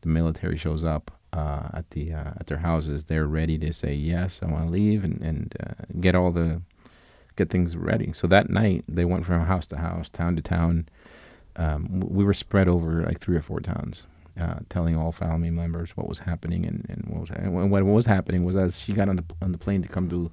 [0.00, 3.92] the military shows up uh, at the uh, at their houses, they're ready to say
[3.92, 6.62] yes, I want to leave, and and uh, get all the
[7.36, 8.12] get things ready.
[8.12, 10.88] So that night, they went from house to house, town to town.
[11.56, 14.04] Um, we were spread over like three or four towns,
[14.40, 18.06] uh, telling all family members what was happening and, and what was and what was
[18.06, 20.32] happening was as she got on the on the plane to come to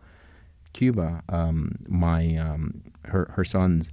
[0.71, 3.89] Cuba, um, my um, her her sons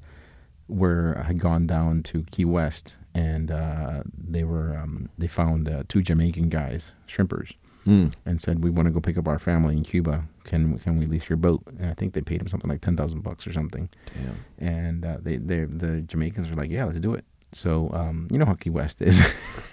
[0.69, 5.83] were had gone down to Key West and uh, they were um, they found uh,
[5.89, 7.53] two Jamaican guys, shrimpers,
[7.87, 8.13] Mm.
[8.27, 10.25] and said we want to go pick up our family in Cuba.
[10.45, 11.63] Can can we lease your boat?
[11.79, 13.89] And I think they paid him something like ten thousand bucks or something.
[14.15, 14.69] Damn.
[14.69, 17.25] And uh, they they the Jamaicans were like, yeah, let's do it.
[17.53, 19.21] So um, you know how Key West is.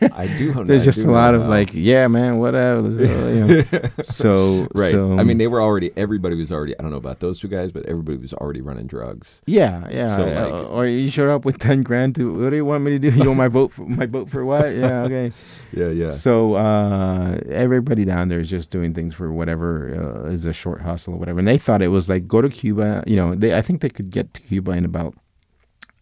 [0.01, 0.51] I do.
[0.65, 2.89] There's just do a lot know of like, yeah, man, whatever.
[2.89, 3.63] You know.
[4.03, 4.91] so Right.
[4.91, 5.91] So, I mean, they were already.
[5.95, 6.77] Everybody was already.
[6.77, 9.41] I don't know about those two guys, but everybody was already running drugs.
[9.45, 10.07] Yeah, yeah.
[10.07, 12.83] So, uh, like- or you showed up with ten grand to what do you want
[12.83, 13.09] me to do?
[13.09, 14.73] You want my vote for my vote for what?
[14.75, 15.31] Yeah, okay.
[15.71, 16.09] Yeah, yeah.
[16.11, 20.81] So uh, everybody down there is just doing things for whatever uh, is a short
[20.81, 21.39] hustle or whatever.
[21.39, 23.03] And they thought it was like go to Cuba.
[23.05, 25.13] You know, they I think they could get to Cuba in about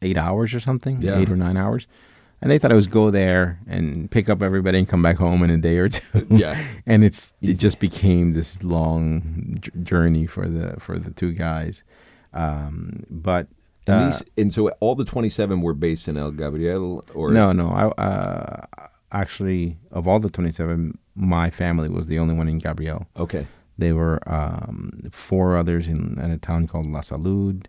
[0.06, 1.20] eight hours or something, Yeah.
[1.20, 1.88] eight or nine hours.
[2.42, 5.42] And they thought I was go there and pick up everybody and come back home
[5.46, 6.28] in a day or two.
[6.44, 6.54] Yeah.
[6.86, 11.84] and it's it just became this long j- journey for the for the two guys.
[12.34, 13.48] Um, but
[13.88, 17.52] And uh, these, and so all the twenty-seven were based in El Gabriel, or no,
[17.54, 17.68] no.
[17.70, 18.66] I uh,
[19.12, 23.08] actually of all the twenty seven, my family was the only one in Gabriel.
[23.18, 23.48] Okay.
[23.78, 27.66] There were um, four others in, in a town called La Salud.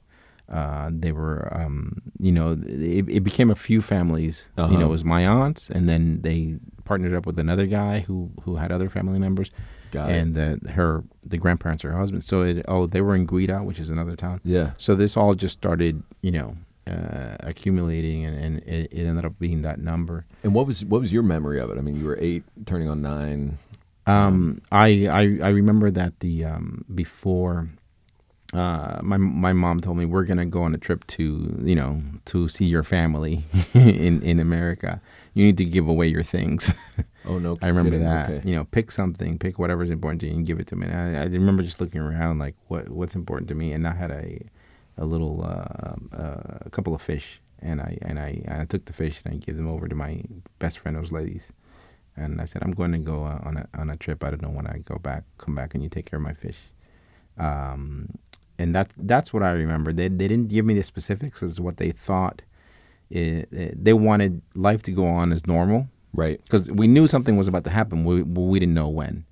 [0.48, 4.50] Uh, they were, um, you know, it, it became a few families.
[4.56, 4.84] You know, Uh-huh.
[4.84, 8.70] it was my aunts, and then they partnered up with another guy who who had
[8.70, 9.50] other family members,
[9.90, 10.14] Got it.
[10.18, 12.22] and the, her the grandparents, her husband.
[12.22, 14.40] So it oh, they were in Guida, which is another town.
[14.44, 14.70] Yeah.
[14.78, 16.56] So this all just started, you know,
[16.86, 20.24] uh, accumulating, and, and it, it ended up being that number.
[20.44, 21.78] And what was what was your memory of it?
[21.78, 23.58] I mean, you were eight, turning on nine.
[24.06, 27.68] Um, I, I I remember that the um, before
[28.54, 32.02] uh, my my mom told me we're gonna go on a trip to you know
[32.26, 35.00] to see your family in in America.
[35.34, 36.72] You need to give away your things.
[37.26, 37.58] Oh no!
[37.62, 38.06] I remember kidding.
[38.06, 38.30] that.
[38.30, 38.48] Okay.
[38.48, 40.86] You know, pick something, pick whatever's important to you, and give it to me.
[40.86, 43.94] And I, I remember just looking around like what what's important to me, and I
[43.94, 44.40] had a
[44.96, 48.92] a little uh, uh, a couple of fish, and I and I I took the
[48.92, 50.22] fish and I gave them over to my
[50.58, 51.52] best friend, those ladies,
[52.16, 54.24] and I said I'm going to go uh, on a on a trip.
[54.24, 56.34] I don't know when I go back, come back, and you take care of my
[56.34, 56.56] fish.
[57.38, 58.10] Um,
[58.58, 59.92] and that that's what I remember.
[59.92, 62.42] They they didn't give me the specifics as what they thought.
[63.10, 66.42] It, it, they wanted life to go on as normal Right.
[66.42, 68.04] because we knew something was about to happen.
[68.04, 69.24] We we didn't know when.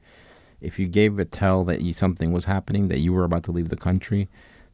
[0.60, 3.52] If you gave a tell that you, something was happening, that you were about to
[3.52, 4.28] leave the country,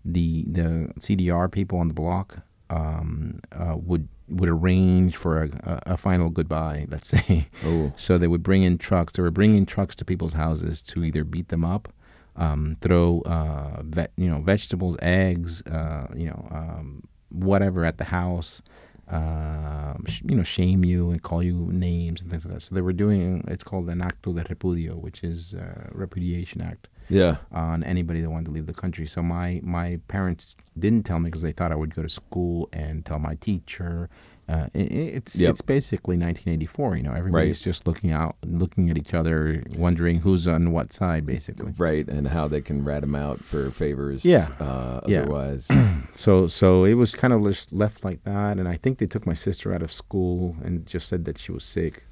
[0.04, 2.38] the the CDR people on the block
[2.68, 5.48] um, uh, would would arrange for a,
[5.86, 6.86] a, a final goodbye.
[6.88, 7.48] Let's say.
[7.64, 7.92] Oh.
[7.96, 9.12] So they would bring in trucks.
[9.14, 11.92] They were bringing trucks to people's houses to either beat them up,
[12.36, 18.04] um, throw uh, ve- you know vegetables, eggs, uh, you know um, whatever at the
[18.04, 18.62] house,
[19.08, 22.60] um, sh- you know shame you and call you names and things like that.
[22.60, 26.88] So they were doing it's called an acto de repudio, which is a repudiation act
[27.08, 27.36] Yeah.
[27.52, 29.06] on anybody that wanted to leave the country.
[29.06, 32.68] So my my parents didn't tell me because they thought I would go to school
[32.72, 34.08] and tell my teacher.
[34.48, 35.50] Uh, it, it's Yep.
[35.50, 36.96] it's basically 1984.
[36.96, 41.24] You know, everybody's just looking out, looking at each other, wondering who's on what side,
[41.24, 41.72] basically.
[41.78, 44.24] Right, and how they can rat them out for favors.
[44.24, 44.48] Yeah.
[44.58, 45.20] Uh, Yeah.
[45.22, 45.68] Otherwise.
[46.14, 49.24] So so it was kind of just left like that, and I think they took
[49.26, 52.04] my sister out of school and just said that she was sick,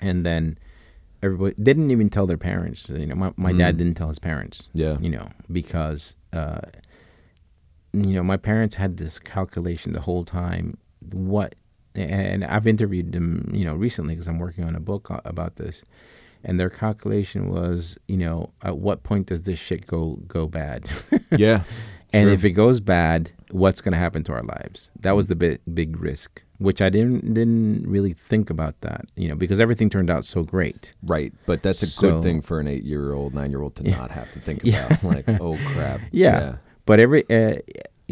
[0.00, 0.58] and then
[1.22, 2.88] everybody they didn't even tell their parents.
[2.90, 3.78] You know, my my dad Mm.
[3.78, 4.68] didn't tell his parents.
[4.74, 4.98] Yeah.
[5.00, 6.60] you know, because uh,
[7.94, 10.76] you know, my parents had this calculation the whole time.
[11.12, 11.54] What,
[11.94, 15.82] and I've interviewed them, you know, recently because I'm working on a book about this.
[16.44, 20.86] And their calculation was, you know, at what point does this shit go go bad?
[21.36, 21.62] yeah.
[22.12, 24.90] And if it goes bad, what's going to happen to our lives?
[24.98, 29.28] That was the big big risk, which I didn't didn't really think about that, you
[29.28, 30.94] know, because everything turned out so great.
[31.04, 34.40] Right, but that's a So- good thing for an eight-year-old, nine-year-old to not have to
[34.40, 34.86] think Yeah.
[34.86, 35.04] about.
[35.04, 36.00] Like, oh crap.
[36.10, 36.56] Yeah.
[36.86, 37.58] But every, uh,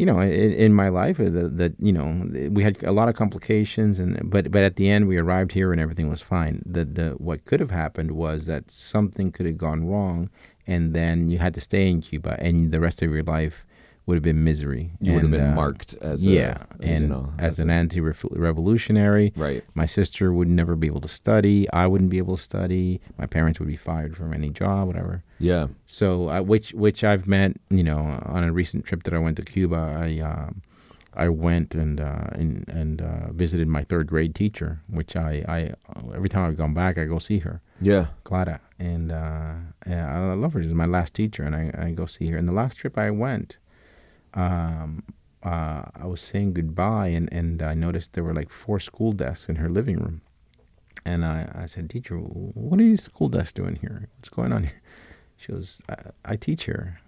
[0.01, 3.15] you know, in, in my life, uh, the you know, we had a lot of
[3.15, 6.63] complications, and but but at the end, we arrived here and everything was fine.
[6.65, 10.31] The the what could have happened was that something could have gone wrong,
[10.65, 13.63] and then you had to stay in Cuba, and the rest of your life
[14.05, 14.91] would have been misery.
[14.99, 17.69] You would have been uh, marked as a, yeah, you and know, as, a- an
[17.69, 19.63] anti-revolutionary, right.
[19.73, 21.69] my sister would never be able to study.
[21.71, 23.01] I wouldn't be able to study.
[23.17, 25.23] My parents would be fired from any job, whatever.
[25.39, 25.67] Yeah.
[25.85, 29.37] So, uh, which which I've met, you know, on a recent trip that I went
[29.37, 30.61] to Cuba, I um,
[31.13, 35.73] I went and uh, and, and uh, visited my third grade teacher, which I, I
[36.15, 38.07] every time I've gone back, I go see her, Yeah.
[38.23, 39.53] Clara, and uh,
[39.87, 40.63] yeah, I love her.
[40.63, 42.37] She's my last teacher, and I, I go see her.
[42.37, 43.57] And the last trip I went,
[44.33, 45.03] um,
[45.43, 49.49] uh, I was saying goodbye, and, and I noticed there were like four school desks
[49.49, 50.21] in her living room.
[51.05, 54.07] And I, I said, Teacher, what are these school desks doing here?
[54.17, 54.81] What's going on here?
[55.37, 56.99] She goes, I, I teach here.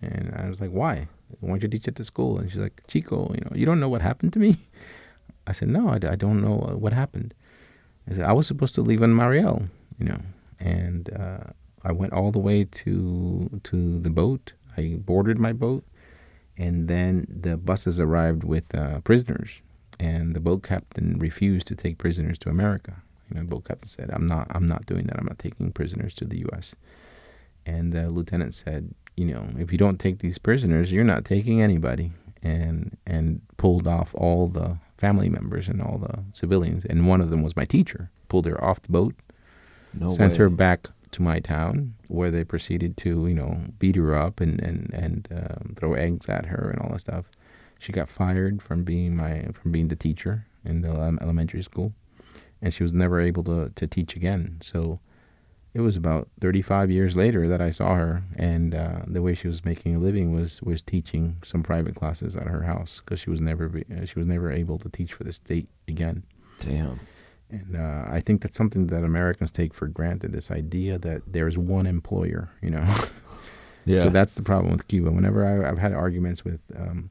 [0.00, 1.08] And I was like, Why?
[1.40, 2.38] Why don't you teach at the school?
[2.38, 4.56] And she's like, Chico, you know, you don't know what happened to me?
[5.46, 7.34] I said, No, I, I don't know what happened.
[8.08, 9.64] I said, I was supposed to leave in Mariel,
[9.98, 10.20] you know,
[10.58, 14.54] and uh, I went all the way to to the boat.
[14.76, 15.84] I boarded my boat,
[16.56, 19.60] and then the buses arrived with uh, prisoners,
[19.98, 23.02] and the boat captain refused to take prisoners to America.
[23.28, 25.18] You know, the boat captain said, "I'm not, I'm not doing that.
[25.18, 26.74] I'm not taking prisoners to the U.S."
[27.66, 31.62] And the lieutenant said, "You know, if you don't take these prisoners, you're not taking
[31.62, 32.12] anybody."
[32.42, 37.30] And and pulled off all the family members and all the civilians, and one of
[37.30, 38.10] them was my teacher.
[38.28, 39.14] Pulled her off the boat,
[39.94, 40.38] No sent way.
[40.38, 44.60] her back to my town, where they proceeded to, you know, beat her up and
[44.60, 47.24] and and um, throw eggs at her and all that stuff.
[47.78, 51.92] She got fired from being my from being the teacher in the elementary school,
[52.60, 54.58] and she was never able to to teach again.
[54.60, 55.00] So
[55.74, 59.48] it was about 35 years later that I saw her, and uh, the way she
[59.48, 63.30] was making a living was was teaching some private classes at her house because she
[63.30, 66.22] was never she was never able to teach for the state again.
[66.60, 67.00] Damn.
[67.54, 70.32] And uh, I think that's something that Americans take for granted.
[70.32, 72.84] This idea that there's one employer, you know.
[73.86, 74.00] Yeah.
[74.00, 75.10] So that's the problem with Cuba.
[75.10, 77.10] Whenever I, I've had arguments with um,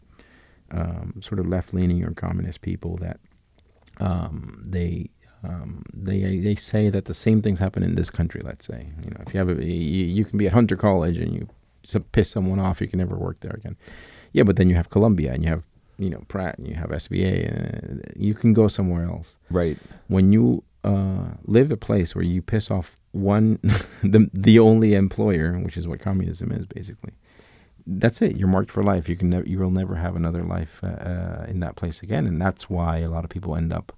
[0.72, 3.20] um, sort of left-leaning or communist people, that
[4.00, 5.10] um, they
[5.44, 8.42] um, they they say that the same things happen in this country.
[8.44, 11.18] Let's say, you know, if you have a, you, you can be at Hunter College
[11.18, 11.48] and you
[12.12, 13.76] piss someone off, you can never work there again.
[14.32, 15.64] Yeah, but then you have Columbia and you have
[16.04, 19.78] you know Pratt and you have SVA, and uh, you can go somewhere else right.
[20.08, 23.60] when you uh, live a place where you piss off one,
[24.04, 27.13] the the only employer, which is what communism is basically.
[27.86, 28.38] That's it.
[28.38, 29.10] You're marked for life.
[29.10, 32.26] You can never, you will never have another life uh, uh, in that place again,
[32.26, 33.92] and that's why a lot of people end up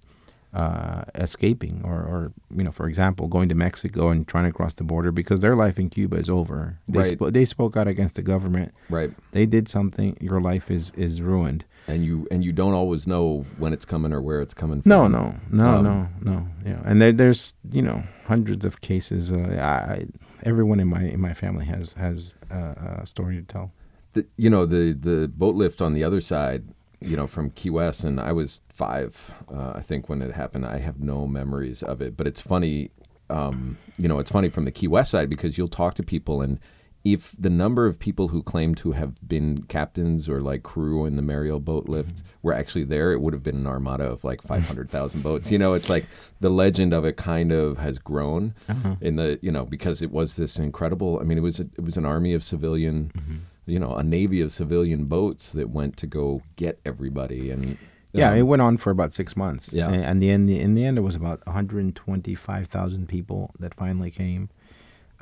[0.55, 4.73] uh, escaping, or, or you know, for example, going to Mexico and trying to cross
[4.73, 6.79] the border because their life in Cuba is over.
[6.87, 7.17] They Right.
[7.19, 8.73] spo- they spoke out against the government.
[8.89, 9.11] Right.
[9.33, 10.17] They did something.
[10.21, 11.65] Your life is is ruined.
[11.87, 14.89] And you and you don't always know when it's coming or where it's coming from.
[14.89, 16.47] No, no, no, Um, no, no.
[16.65, 19.31] Yeah, and there, there's you know hundreds of cases.
[19.31, 20.07] Uh, I,
[20.43, 23.71] everyone in my in my family has has uh, a story to tell.
[24.13, 26.63] the, you know the the boat lift on the other side
[27.01, 30.65] you know from key west and i was five uh, i think when it happened
[30.65, 32.89] i have no memories of it but it's funny
[33.29, 36.41] um, you know it's funny from the key west side because you'll talk to people
[36.41, 36.57] and
[37.05, 41.15] if the number of people who claim to have been captains or like crew in
[41.15, 42.27] the Mariel boat lift mm-hmm.
[42.41, 44.47] were actually there, it would have been an armada of like mm-hmm.
[44.47, 45.51] 500,000 boats.
[45.51, 46.07] You know, it's like
[46.39, 48.95] the legend of it kind of has grown uh-huh.
[49.01, 51.83] in the, you know, because it was this incredible, I mean, it was, a, it
[51.83, 53.35] was an army of civilian, mm-hmm.
[53.67, 57.51] you know, a navy of civilian boats that went to go get everybody.
[57.51, 57.77] And
[58.13, 59.73] Yeah, it went on for about six months.
[59.73, 59.89] Yeah.
[59.89, 64.49] and, and the end, in the end, it was about 125,000 people that finally came.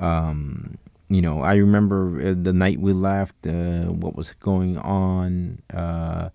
[0.00, 5.62] Um, you know, I remember uh, the night we left, uh, what was going on.
[5.72, 6.30] Uh,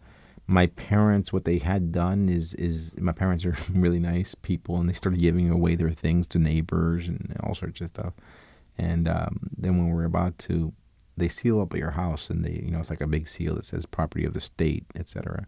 [0.48, 4.90] my parents, what they had done is, is my parents are really nice people, and
[4.90, 8.14] they started giving away their things to neighbors and all sorts of stuff.
[8.78, 10.74] And um, then when we were about to,
[11.18, 13.66] they seal up your house, and they, you know, it's like a big seal that
[13.66, 15.48] says "property of the state," etc.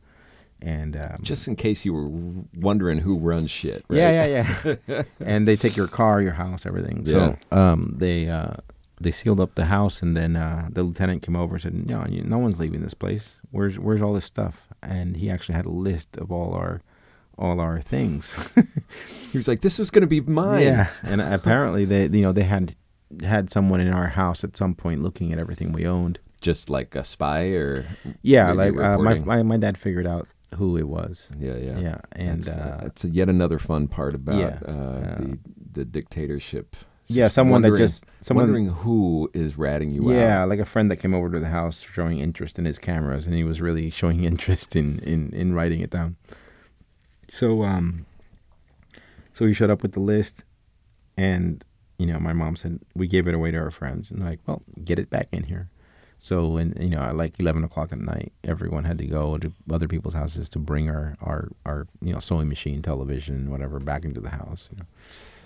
[0.61, 2.07] And um, just in case you were
[2.55, 3.83] wondering who runs shit.
[3.87, 3.97] Right?
[3.97, 5.03] yeah, yeah, yeah.
[5.19, 7.05] and they take your car, your house, everything.
[7.05, 8.57] So um, they uh,
[9.03, 12.05] they sealed up the house, and then uh, the lieutenant came over and said, "No,
[12.07, 13.39] you, no one's leaving this place.
[13.51, 16.81] Where's where's all this stuff?" And he actually had a list of all our
[17.37, 18.35] all our things.
[19.31, 22.31] He was like, "This was going to be mine." Yeah, and apparently they you know
[22.33, 22.75] they had
[23.23, 26.19] had someone in our house at some point looking at everything we owned.
[26.41, 27.85] Just like a spy, or
[28.21, 31.29] Yeah, like uh, my, my my dad figured out who it was.
[31.39, 35.17] yeah, yeah, Yeah, and that's, uh, that's yet another fun part about yeah, uh, uh,
[35.17, 35.39] the
[35.73, 36.75] the dictatorship.
[37.11, 40.19] Yeah, someone that just someone wondering who is ratting you yeah, out.
[40.19, 43.25] Yeah, like a friend that came over to the house showing interest in his cameras,
[43.27, 46.15] and he was really showing interest in in in writing it down.
[47.29, 48.05] So um,
[49.31, 50.43] so he showed up with the list,
[51.17, 51.63] and
[51.97, 54.63] you know, my mom said we gave it away to our friends, and like, well,
[54.83, 55.69] get it back in here.
[56.17, 59.51] So and you know, at like eleven o'clock at night, everyone had to go to
[59.71, 64.05] other people's houses to bring our our our you know sewing machine, television, whatever, back
[64.05, 64.69] into the house.
[64.71, 64.85] You know.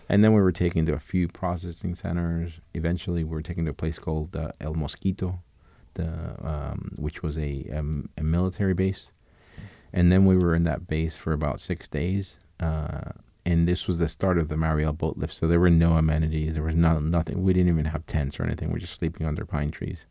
[0.07, 2.59] And then we were taken to a few processing centers.
[2.73, 5.41] Eventually, we were taken to a place called uh, El Mosquito,
[5.95, 9.11] the um, which was a, um, a military base.
[9.91, 12.37] And then we were in that base for about six days.
[12.59, 13.11] Uh,
[13.45, 15.33] and this was the start of the Mariel boat lift.
[15.33, 16.55] So there were no amenities.
[16.55, 17.43] There was no, nothing.
[17.43, 18.71] We didn't even have tents or anything.
[18.71, 20.05] We are just sleeping under pine trees.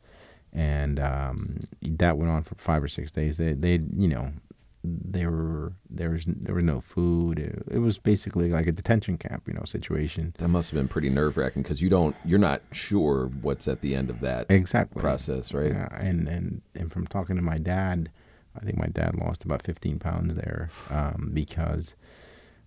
[0.53, 3.37] And um, that went on for five or six days.
[3.37, 4.33] They, they, you know,
[4.87, 7.39] there were there was there was no food.
[7.39, 10.35] It, it was basically like a detention camp, you know, situation.
[10.39, 13.81] That must have been pretty nerve wracking because you don't, you're not sure what's at
[13.81, 15.01] the end of that Exactly.
[15.01, 15.73] process, right?
[15.73, 18.11] Yeah, and, and and from talking to my dad,
[18.61, 21.97] I think my dad lost about 15 pounds there um, because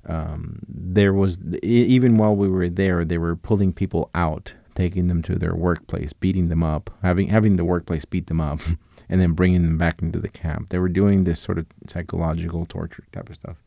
[0.06, 5.22] um, there was even while we were there, they were pulling people out, taking them
[5.24, 8.60] to their workplace, beating them up, having having the workplace beat them up,
[9.10, 10.70] and then bringing them back into the camp.
[10.70, 13.58] They were doing this sort of psychological torture type of stuff,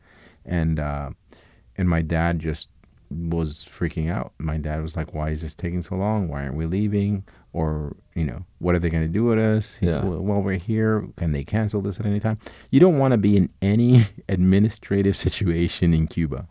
[0.45, 1.11] and uh,
[1.77, 2.69] and my dad just
[3.09, 4.31] was freaking out.
[4.37, 6.27] My dad was like, "Why is this taking so long?
[6.27, 7.23] Why aren't we leaving?
[7.53, 9.77] Or you know, what are they going to do with us?
[9.81, 10.03] Yeah.
[10.05, 12.37] While we're here, can they cancel this at any time?
[12.69, 16.47] You don't want to be in any administrative situation in Cuba,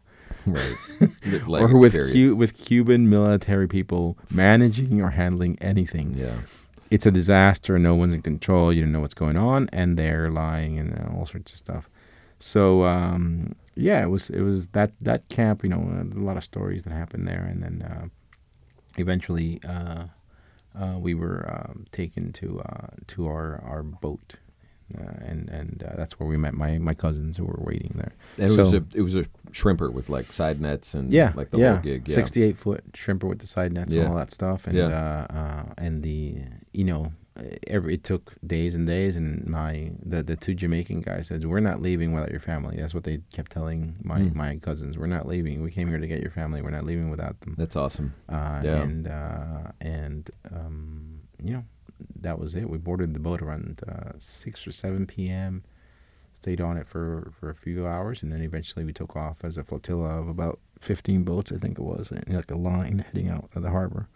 [0.46, 0.74] Right.
[1.46, 1.94] Like, or with.
[1.94, 6.14] Cu- with Cuban military people managing or handling anything.
[6.18, 6.36] Yeah.
[6.90, 7.78] It's a disaster.
[7.78, 8.72] No one's in control.
[8.72, 11.88] You don't know what's going on, and they're lying and all sorts of stuff.
[12.40, 15.62] So um, yeah, it was it was that that camp.
[15.62, 15.82] You know,
[16.14, 18.06] a lot of stories that happened there, and then uh,
[18.96, 20.04] eventually uh,
[20.78, 24.34] uh, we were um, taken to uh, to our our boat,
[24.98, 28.12] uh, and and uh, that's where we met my my cousins who were waiting there.
[28.38, 31.32] And it So- was a it was a shrimper with like side nets and yeah,
[31.34, 32.08] like the yeah, whole gig.
[32.08, 32.14] Yeah.
[32.14, 34.02] sixty-eight foot shrimper with the side nets Yeah.
[34.02, 34.86] and all that stuff, and Yeah.
[34.86, 36.38] uh, uh, and the
[36.72, 37.12] you know
[37.66, 41.60] every it took days and days, and my the the two Jamaican guys said we're
[41.60, 42.76] not leaving without your family.
[42.78, 44.34] That's what they kept telling my Mm.
[44.34, 44.98] my cousins.
[44.98, 45.62] We're not leaving.
[45.62, 46.60] We came here to get your family.
[46.62, 47.54] We're not leaving without them.
[47.56, 48.14] That's awesome.
[48.28, 48.82] Uh, Yeah.
[48.82, 51.64] And uh, and um, you know
[52.20, 52.68] that was it.
[52.68, 55.62] We boarded the boat around uh, six or seven p.m.
[56.32, 59.58] Stayed on it for, for a few hours, and then eventually we took off as
[59.58, 63.28] a flotilla of about fifteen boats, I think it was, in like a line heading
[63.28, 64.08] out of the harbor.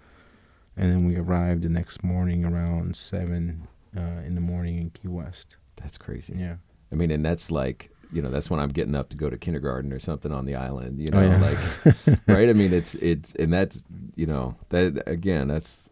[0.77, 5.09] And then we arrived the next morning around seven uh, in the morning in Key
[5.09, 5.57] West.
[5.77, 6.35] That's crazy.
[6.37, 6.57] Yeah.
[6.93, 9.37] I mean, and that's like you know that's when I'm getting up to go to
[9.37, 11.01] kindergarten or something on the island.
[11.01, 11.41] You know, Oh, yeah.
[11.41, 12.49] like right.
[12.49, 13.83] I mean, it's it's and that's
[14.15, 15.91] you know that again that's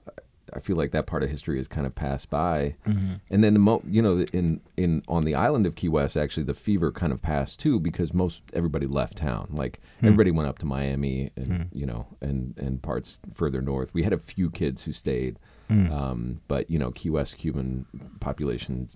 [0.55, 2.77] I feel like that part of history has kind of passed by.
[2.87, 3.15] Mm-hmm.
[3.31, 6.45] And then the mo- you know in in on the island of Key West, actually
[6.45, 9.49] the fever kind of passed too because most everybody left town.
[9.53, 10.07] Like Hmm.
[10.07, 11.63] everybody went up to Miami and Hmm.
[11.79, 13.93] you know and and parts further north.
[13.95, 15.39] We had a few kids who stayed,
[15.69, 15.91] Hmm.
[15.93, 17.87] um, but you know Key West Cuban
[18.21, 18.89] population,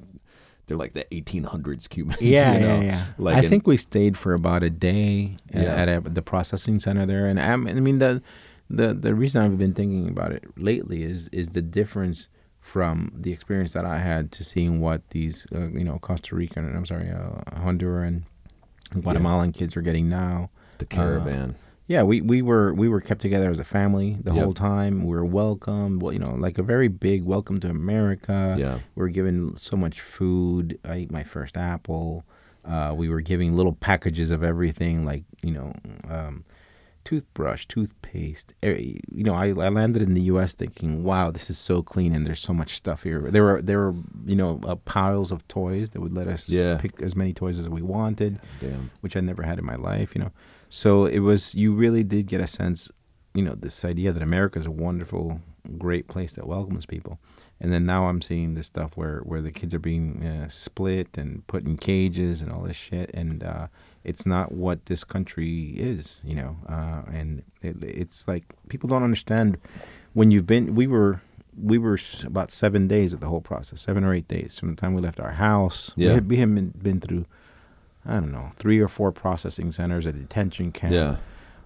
[0.67, 2.21] they're like the 1800s Cubans.
[2.21, 2.67] Yeah, you know?
[2.67, 3.05] yeah, yeah.
[3.19, 5.75] Like I in- think we stayed for about a day at, Yeah.
[5.75, 8.23] at a, the processing center there, and I mean the
[8.69, 12.29] the the reason I've been thinking about it lately is is the difference
[12.61, 16.75] from the experience that I had to seeing what these uh, you know Costa Rican
[16.77, 18.23] I'm sorry uh, Honduran
[18.93, 20.51] and Guatemalan kids are getting now.
[20.79, 21.57] the caravan.
[21.89, 24.43] Yeah, we, we were we were kept together as a family the Yep.
[24.45, 25.05] whole time.
[25.05, 28.57] We were welcomed, well, you know, like a very big welcome to America.
[28.59, 28.79] Yeah.
[28.97, 30.81] We were given so much food.
[30.85, 32.25] I ate my first apple.
[32.65, 35.73] Uh, we were giving little packages of everything, like you know,
[36.11, 36.45] um,
[37.07, 38.53] toothbrush, toothpaste.
[38.63, 40.55] Eh, You know, I, I landed in the U.S.
[40.55, 43.79] thinking, "Wow, this is so clean, and there's so much stuff here." There were there
[43.79, 43.95] were
[44.27, 46.77] you know uh, piles of toys that would let us Yeah.
[46.79, 48.91] pick as many toys as we wanted Damn.
[49.03, 50.33] which I never had in my life, you know.
[50.69, 52.91] So it was you really did get a sense,
[53.35, 55.41] you know, this idea that America is a wonderful,
[55.79, 57.19] great place that welcomes people.
[57.61, 61.17] And then now I'm seeing this stuff where where the kids are being uh, split
[61.17, 63.67] and put in cages and all this shit, and uh,
[64.11, 66.57] it's not what this country is, you know.
[66.69, 69.59] Uh, and it, it's like people don't understand
[70.15, 70.75] when you've been.
[70.75, 71.21] We were
[71.61, 74.77] we were about seven days of the whole process, seven or eight days from the
[74.77, 75.93] time we left our house.
[75.97, 76.13] We Yeah.
[76.15, 77.25] had, we had been, been through,
[78.05, 81.17] I don't know, three or four processing centers, a detention camp, Yeah.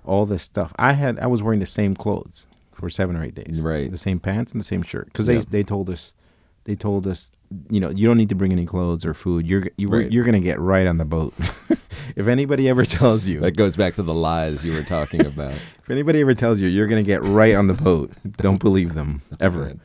[0.05, 0.73] all this stuff.
[0.79, 3.91] I had I was wearing the same clothes for seven or eight days, Right.
[3.91, 5.41] The same pants and the same shirt because Yeah.
[5.41, 6.15] they they told us.
[6.65, 7.31] They told us,
[7.69, 9.47] you know, you don't need to bring any clothes or food.
[9.47, 10.11] You're you, Right.
[10.11, 11.35] you're gonna get right on the boat.
[12.17, 15.53] if anybody ever tells you, That goes back to the lies you were talking about.
[15.83, 18.95] if anybody ever tells you you're going to get right on the boat, don't believe
[18.95, 19.63] them ever.
[19.65, 19.79] Right.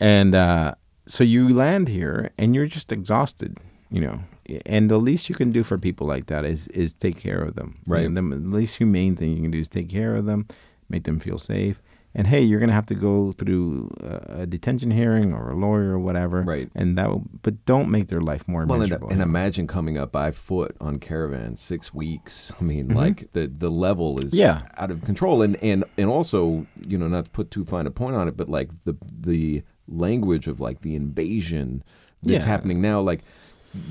[0.00, 0.74] And uh,
[1.06, 3.58] so you land here and you're just exhausted,
[3.90, 4.20] you know.
[4.64, 7.54] And the least you can do for people like that is is take care of
[7.56, 7.78] them.
[7.86, 8.12] Right.
[8.12, 10.46] The least humane thing you can do is take care of them,
[10.88, 11.80] make them feel safe.
[12.18, 15.90] And hey, you're going to have to go through a detention hearing or a lawyer
[15.90, 16.40] or whatever.
[16.40, 16.70] Right.
[16.74, 19.10] And that, will, but don't make their life more Well, and, miserable.
[19.10, 22.52] and imagine coming up by foot on caravan six weeks.
[22.60, 22.96] I mean, Mm-hmm.
[22.96, 24.62] like the the level is Yeah.
[24.78, 27.90] out of control, and and and also you know not to put too fine a
[27.90, 31.82] point on it, but like the the language of like the invasion
[32.22, 32.50] that's Yeah.
[32.50, 33.20] happening now, like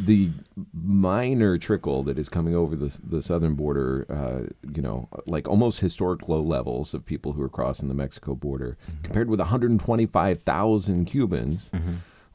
[0.05, 0.29] the
[0.73, 5.79] minor trickle that is coming over the the southern border, uh, you know, like almost
[5.79, 9.03] historic low levels of people who are crossing the Mexico border, Mm-hmm.
[9.03, 11.71] compared with 125,000 Cubans.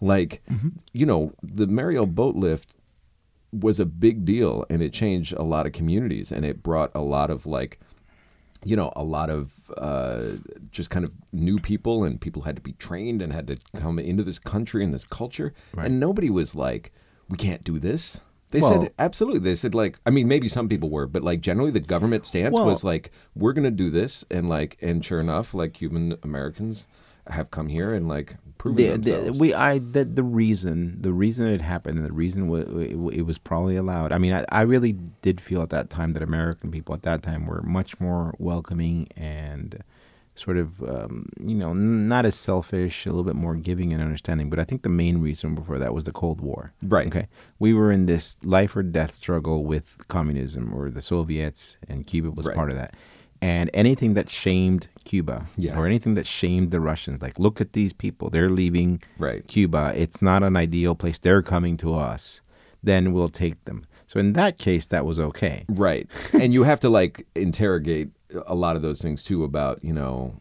[0.02, 0.42] Like,
[0.92, 2.74] you know, the Mariel boat lift
[3.52, 7.00] was a big deal and it changed a lot of communities and it brought a
[7.00, 7.80] lot of like
[8.64, 10.22] you know a lot of uh,
[10.70, 13.98] just kind of new people and people had to be trained and had to come
[13.98, 15.86] into this country and this culture Right.
[15.86, 16.92] and nobody was like
[17.30, 18.20] we can't do this
[18.50, 21.40] they Well- said absolutely they said like i mean maybe some people were but like
[21.40, 25.20] generally the government stance Well- was like we're gonna do this and like and sure
[25.20, 26.86] enough like cuban americans
[27.28, 31.12] have come here and like proven the, the, themselves we I the, the reason the
[31.12, 34.12] reason it happened and the reason it, it was probably allowed.
[34.12, 37.22] I mean, I, I really did feel at that time that American people at that
[37.22, 39.82] time were much more welcoming and
[40.40, 44.48] sort of um, you know not as selfish, a little bit more giving and understanding.
[44.50, 46.72] But I think the main reason before that was the Cold War.
[46.82, 47.06] Right.
[47.06, 47.26] Okay.
[47.58, 52.30] We were in this life or death struggle with communism or the Soviets, and Cuba
[52.30, 52.56] was Right.
[52.56, 52.94] part of that.
[53.42, 55.78] And anything that shamed Cuba Yeah.
[55.78, 59.46] or anything that shamed the Russians, like look at these people, they're leaving Right.
[59.46, 59.92] Cuba.
[59.96, 61.18] It's not an ideal place.
[61.18, 62.42] They're coming to us.
[62.82, 63.84] Then we'll take them.
[64.06, 65.64] So in that case, that was okay.
[65.68, 66.06] Right.
[66.34, 68.08] and you have to like interrogate
[68.46, 70.40] a lot of those things too about, you know,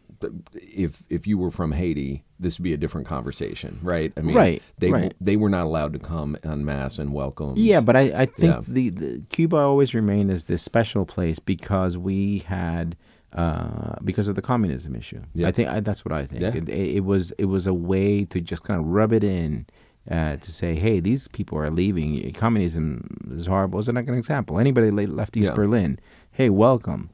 [0.54, 4.12] if if you were from Haiti, this would be a different conversation, right?
[4.16, 5.14] I mean, Right, they right.
[5.20, 7.54] they were not allowed to come en masse and welcome.
[7.56, 8.60] Yeah, but I, I think Yeah.
[8.68, 12.96] the, the Cuba always remained as this special place because we had
[13.32, 15.22] uh, because of the communism issue.
[15.34, 15.48] Yeah.
[15.48, 16.42] I think I, that's what I think.
[16.42, 16.54] Yeah.
[16.54, 19.66] It, it was it was a way to just kind of rub it in.
[20.10, 22.32] Uh, to say, hey, these people are leaving.
[22.32, 23.78] Communism is horrible.
[23.78, 25.54] As an example, anybody le- left East.
[25.54, 26.00] Berlin,
[26.32, 27.10] hey, welcome.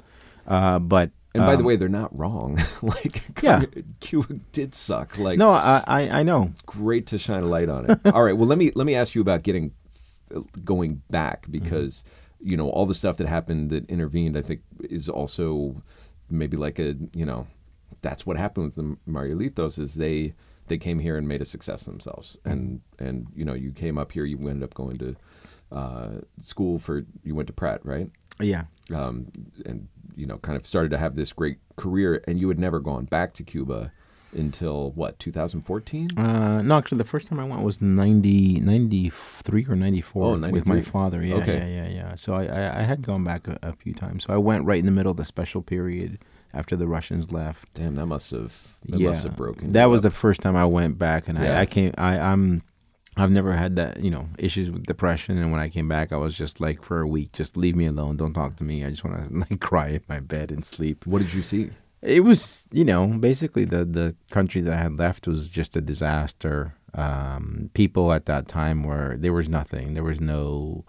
[0.47, 2.59] Uh, but And by the um, way, they're not wrong.
[2.83, 3.65] like Yeah.
[4.01, 5.19] Cuba did suck.
[5.19, 6.53] Like no, I, I I know.
[6.65, 8.01] great to shine a light on it.
[8.15, 9.73] All right, well let me let me ask you about getting
[10.65, 12.05] going back because
[12.41, 14.37] you know all the stuff that happened that intervened.
[14.37, 15.83] I think is also
[16.31, 17.47] maybe like a you know
[18.03, 20.35] that's what happened with the Marielitos is they
[20.69, 24.13] they came here and made a success themselves and and you know you came up
[24.13, 25.17] here you ended up going to
[25.73, 26.09] uh,
[26.41, 28.65] school for you went to Pratt right Yeah.
[28.95, 29.26] Um,
[29.64, 32.80] and you know kind of started to have this great career and you had never
[32.80, 33.93] gone back to Cuba
[34.32, 39.76] until what 2014 Uh, no, actually, the first time I went was 90, 93 or
[39.76, 41.22] 94 Oh, with my father.
[41.24, 41.57] Yeah, Okay.
[41.59, 42.14] yeah, yeah, yeah.
[42.16, 44.24] So I, I, I had gone back a, a few times.
[44.24, 46.18] So I went right in the middle of the special period
[46.53, 47.72] after the Russians left.
[47.74, 49.72] Damn, that must have that yeah, must have broken.
[49.72, 50.12] That was up.
[50.12, 51.57] the first time I went back, and Yeah.
[51.59, 51.93] I, I came.
[51.97, 52.62] I, I'm.
[53.17, 55.39] I've never had that, you know, issues with depression.
[55.39, 57.87] And when I came back, I was just like, for a week, just leave me
[57.87, 58.19] alone.
[58.19, 58.85] Don't talk to me.
[58.85, 61.07] I just want to like cry in my bed and sleep.
[61.07, 61.71] What did you see?
[62.03, 65.81] It was, you know, basically the the country that I had left was just a
[65.81, 66.75] disaster.
[66.95, 69.95] Um, people at that time were there was nothing.
[69.95, 70.85] There was no,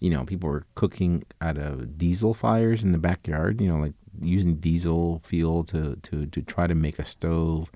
[0.00, 3.60] you know, people were cooking out of diesel fires in the backyard.
[3.60, 7.70] You know, like using diesel fuel to to to try to make a stove.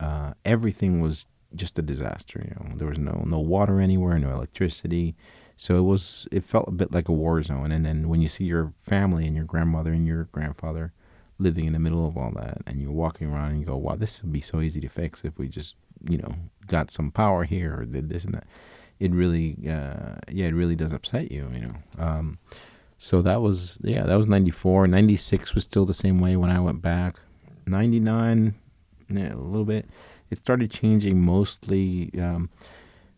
[0.00, 2.44] Uh, everything was just a disaster.
[2.44, 5.14] You know, there was no no water anywhere, no electricity.
[5.56, 7.72] So it was it felt a bit like a war zone.
[7.72, 10.92] And then when you see your family and your grandmother and your grandfather
[11.38, 13.96] living in the middle of all that and you're walking around and you go wow
[13.96, 15.74] this would be so easy to fix if we just
[16.08, 16.34] you know
[16.66, 18.44] got some power here or did this and that
[19.00, 22.38] it really uh, yeah it really does upset you you know um,
[22.98, 26.60] so that was yeah that was 94 96 was still the same way when i
[26.60, 27.16] went back
[27.66, 28.54] 99
[29.10, 29.86] yeah, a little bit
[30.32, 32.48] it started changing mostly um,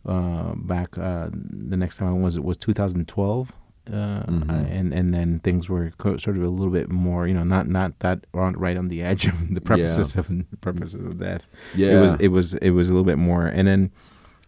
[0.06, 1.28] uh, back uh,
[1.70, 3.52] the next time I was it was 2012
[3.86, 4.70] uh, Mhm.
[4.78, 7.68] and and then things were co- sort of a little bit more, you know, not
[7.68, 11.44] not that on, right on the edge of the purposes of the purposes of death.
[11.76, 11.92] Yeah.
[11.96, 13.90] It was it was it was a little bit more, and then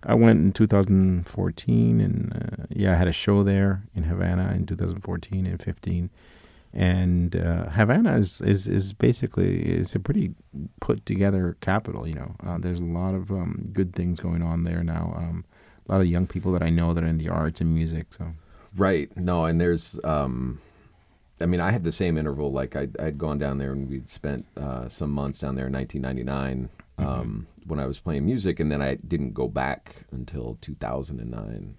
[0.02, 4.64] I went in 2014, and uh, yeah, I had a show there in Havana in
[4.66, 6.10] 2014 and 15.
[6.78, 10.34] And uh, Havana is, is is basically is a pretty
[10.80, 12.06] put together capital.
[12.06, 15.14] You know, uh, there's a lot of um, good things going on there now.
[15.16, 15.46] Um,
[15.88, 18.08] a lot of young people that I know that are in the arts and music.
[18.10, 18.34] So
[18.76, 19.14] Right.
[19.16, 20.60] No, and there's, um,
[21.40, 22.52] I mean, I had the same interval.
[22.52, 25.72] Like I, I'd gone down there and we'd spent uh, some months down there in
[25.72, 26.68] 1999
[26.98, 31.76] um, when I was playing music, and then I didn't go back until 2009.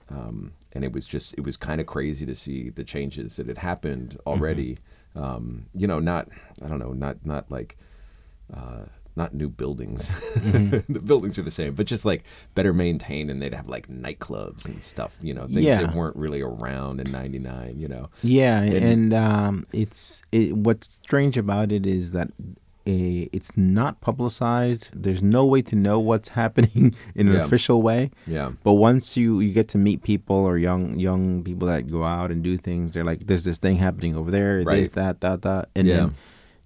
[0.73, 3.57] And it was just, it was kind of crazy to see the changes that had
[3.59, 4.77] happened already.
[5.15, 6.27] Um, you know, not,
[6.63, 7.77] I don't know, not, not like.
[8.53, 10.07] Uh, not new buildings.
[10.35, 14.65] the buildings are the same, but just like better maintained, and they'd have like nightclubs
[14.65, 15.15] and stuff.
[15.23, 15.81] You know, things Yeah.
[15.81, 17.79] that weren't really around in '99.
[17.79, 22.29] You know, Yeah, And- and, um, it's it, what's strange about it is that
[22.87, 24.89] uh, it's not publicized.
[24.93, 27.45] There's no way to know what's happening in an Yeah.
[27.45, 28.11] official way.
[28.25, 32.03] yeah, But once you, you get to meet people or young young people that go
[32.03, 34.63] out and do things, they're like, "There's this thing happening over there.
[34.63, 34.75] Right.
[34.77, 35.95] There's that, that, that," and Yeah.
[35.97, 36.15] then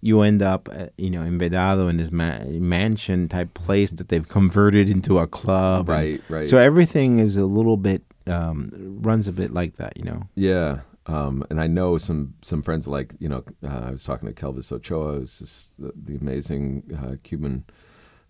[0.04, 4.08] you end up, uh, you know, in Vedado in this ma- mansion type place that
[4.10, 5.90] they've converted into a club.
[5.90, 6.48] and- right, right.
[6.48, 10.24] So everything is a little bit um, runs a bit like that, you know.
[10.36, 10.80] Yeah,
[11.12, 14.34] um, and I know some some friends like you know uh, I was talking to
[14.36, 17.66] Kelvis Ochoa, who's just the, the amazing uh, Cuban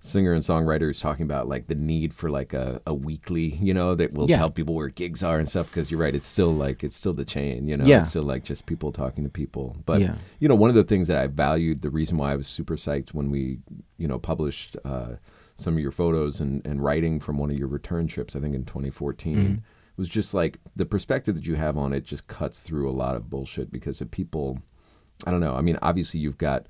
[0.03, 3.71] singer and songwriter, who's talking about like the need for like a, a weekly, you
[3.71, 4.37] know, that will Yeah.
[4.39, 5.67] tell people where gigs are and stuff.
[5.67, 8.01] Because you're right, it's still like it's still the chain, you know, Yeah.
[8.01, 9.77] it's still like just people talking to people.
[9.85, 10.15] But Yeah.
[10.39, 12.77] you know, one of the things that I valued, the reason why I was super
[12.77, 13.59] psyched when we
[13.97, 14.75] you know published.
[14.83, 15.17] Uh,
[15.57, 18.55] some of your photos and, and writing from one of your return trips, I think
[18.55, 19.55] in 2014, Mm-hmm.
[20.01, 23.15] Was just like the perspective that you have on it just cuts through a lot
[23.15, 24.59] of bullshit because of people.
[25.27, 25.53] I don't know.
[25.55, 26.65] I mean, obviously you've got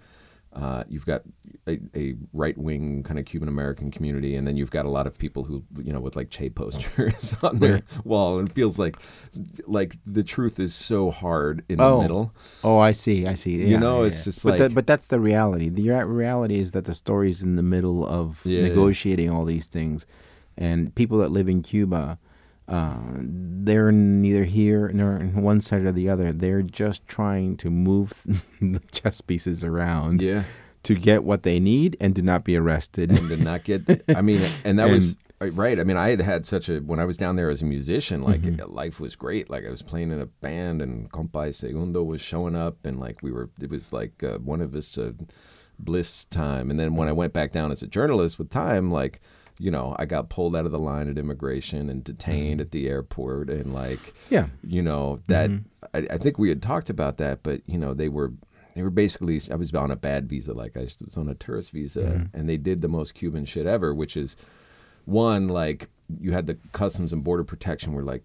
[0.54, 1.22] uh, you've got
[1.66, 5.08] a, a right wing kind of Cuban American community, and then you've got a lot
[5.08, 8.78] of people who you know with like Che posters on their wall, and it feels
[8.78, 8.98] like
[9.66, 11.96] like the truth is so hard in Oh.
[11.96, 12.36] the middle.
[12.66, 13.26] Oh, I see.
[13.28, 13.66] I see.
[13.66, 14.24] You know, yeah, it's yeah.
[14.26, 15.70] just but like- the, but that's the reality.
[15.70, 18.64] The reality is that the story's in the middle of Yeah.
[18.64, 20.06] negotiating all these things,
[20.58, 22.20] and people that live in Cuba,
[22.72, 22.98] uh,
[23.64, 26.32] they're neither here nor in one side or the other.
[26.32, 28.24] They're just trying to move
[28.62, 30.44] the chess pieces around Yeah.
[30.84, 33.12] to get what they need and to not be arrested.
[33.12, 36.46] and to not get i mean and that was right i mean i had had
[36.46, 38.72] such a when i was down there as a musician like Mm-hmm.
[38.74, 42.56] life was great like i was playing in a band and Compay segundo was showing
[42.56, 45.14] up and like we were it was like uh, one of us uh,
[45.80, 49.20] bliss time and then when i went back down as a journalist with time like
[49.60, 52.62] you know i got pulled out of the line at immigration and detained Mm-hmm.
[52.62, 54.47] at the airport and like yeah.
[54.64, 55.86] you know that Mm-hmm.
[55.95, 58.32] I, I think we had talked about that but you know they were
[58.76, 61.72] they were basically i was on a bad visa like i was on a tourist
[61.72, 62.38] visa Mm-hmm.
[62.38, 64.36] and they did the most cuban shit ever which is
[65.06, 65.88] one like
[66.20, 68.24] you had the customs and border protection were like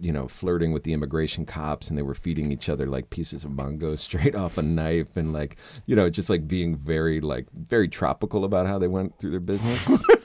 [0.00, 3.42] you know flirting with the immigration cops and they were feeding each other like pieces
[3.44, 5.56] of mango straight off a knife and like
[5.86, 9.40] you know just like being very like very tropical about how they went through their
[9.40, 10.04] business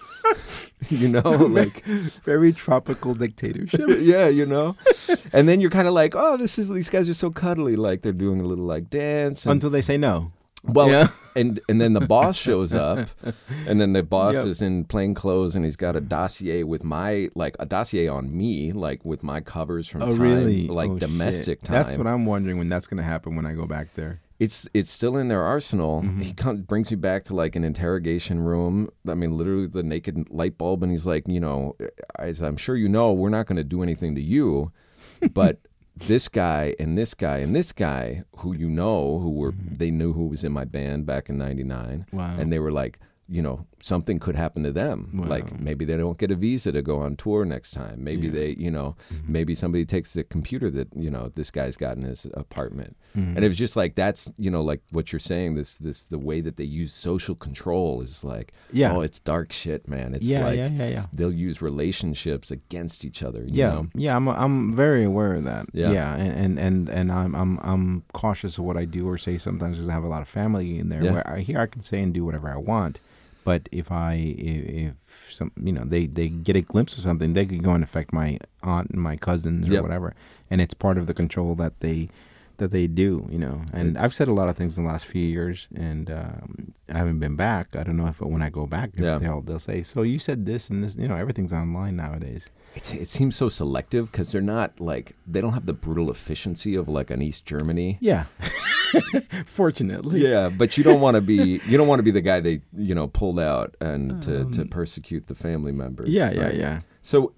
[0.89, 1.21] you know
[1.59, 1.83] like
[2.25, 3.81] Very tropical dictatorship.
[3.99, 4.75] yeah, you know.
[5.33, 8.01] And then you're kind of like, oh, this is these guys are so cuddly, like
[8.01, 9.45] they're doing a little like dance.
[9.45, 10.31] And, Until they say no.
[10.63, 11.07] well, Yeah.
[11.35, 13.07] and and then the boss shows up,
[13.67, 14.45] and then the boss Yep.
[14.47, 18.35] is in plain clothes, and he's got a dossier with my like a dossier on
[18.35, 20.67] me, like with my covers from Oh, time, really?
[20.67, 20.99] like Oh, shit.
[20.99, 21.75] domestic time.
[21.75, 24.19] That's what I'm wondering when that's going to happen when I go back there.
[24.39, 26.01] It's it's still in their arsenal.
[26.01, 26.21] Mm-hmm.
[26.21, 28.89] He comes, brings me back to like an interrogation room.
[29.07, 31.75] I mean, literally the naked light bulb, and he's like, you know,
[32.17, 34.71] as I'm sure you know, we're not going to do anything to you,
[35.33, 35.59] but
[35.97, 40.13] this guy and this guy and this guy who you know who were they knew
[40.13, 42.17] who was in my band back in '99, Mm-hmm.
[42.17, 42.35] Wow.
[42.39, 42.99] and they were like.
[43.31, 45.09] You know, something could happen to them.
[45.13, 45.27] Wow.
[45.27, 48.03] Like maybe they don't get a visa to go on tour next time.
[48.03, 48.33] Maybe Yeah.
[48.33, 49.31] they, you know, Mm-hmm.
[49.31, 53.35] maybe somebody takes the computer that you know this guy's got in his apartment, Mm-hmm.
[53.35, 55.55] and it was just like that's you know like what you're saying.
[55.55, 58.95] This this the way that they use social control is like Yeah.
[58.95, 60.13] oh it's dark shit, man.
[60.13, 61.05] It's yeah, like yeah, yeah, yeah.
[61.13, 63.39] they'll use relationships against each other.
[63.41, 63.87] You Yeah, know?
[63.95, 65.67] yeah, I'm I'm very aware of that.
[65.73, 65.91] Yeah.
[65.91, 69.37] Yeah, and, and and and I'm I'm I'm cautious of what I do or say
[69.37, 71.03] sometimes because I have a lot of family in there.
[71.03, 71.11] Yeah.
[71.13, 72.99] Where I, here I can say and do whatever I want,
[73.43, 77.33] but if I if, if some you know they they get a glimpse of something,
[77.33, 79.81] they could go and affect my aunt and my cousins or Yep.
[79.83, 80.13] whatever,
[80.51, 82.09] and it's part of the control that they
[82.57, 83.61] that they do, you know.
[83.71, 86.73] And It's- I've said a lot of things in the last few years, and um,
[86.89, 87.73] I haven't been back.
[87.73, 89.17] I don't know if when I go back, Yeah.
[89.17, 92.49] they'll they'll say, "So you said this and this." You know, everything's online nowadays.
[92.75, 96.75] It, it seems so selective because they're not like they don't have the brutal efficiency
[96.75, 97.97] of like an East Germany.
[98.01, 98.25] Yeah,
[99.45, 100.21] fortunately.
[100.21, 102.61] Yeah, but you don't want to be you don't want to be the guy they
[102.77, 106.07] you know pulled out and to, to persecute the family members.
[106.07, 106.55] Um, Yeah, yeah, right?
[106.55, 106.79] yeah.
[107.01, 107.33] So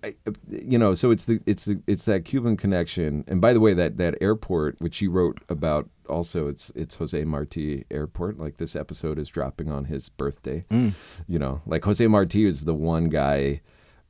[0.50, 3.24] you know, so it's the it's the it's that Cuban connection.
[3.28, 7.24] And by the way, that that airport which you wrote about also it's it's Jose
[7.24, 8.40] Marti Airport.
[8.40, 10.66] Like this episode is dropping on his birthday.
[10.72, 10.94] Mm.
[11.28, 13.62] You know, like Jose Marti is the one guy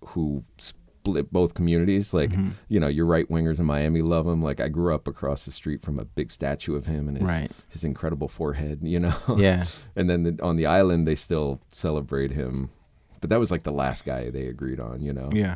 [0.07, 0.43] who
[1.01, 2.13] split both communities.
[2.13, 2.49] Like Mm-hmm.
[2.69, 4.41] you know, your right wingers in Miami love him.
[4.41, 7.27] Like I grew up across the street from a big statue of him and his
[7.27, 7.51] Right.
[7.69, 8.79] his incredible forehead.
[8.91, 9.65] You know, Yeah.
[9.95, 12.69] and then the, on the island they still celebrate him.
[13.19, 15.01] But that was like the last guy they agreed on.
[15.01, 15.29] You know.
[15.33, 15.55] Yeah.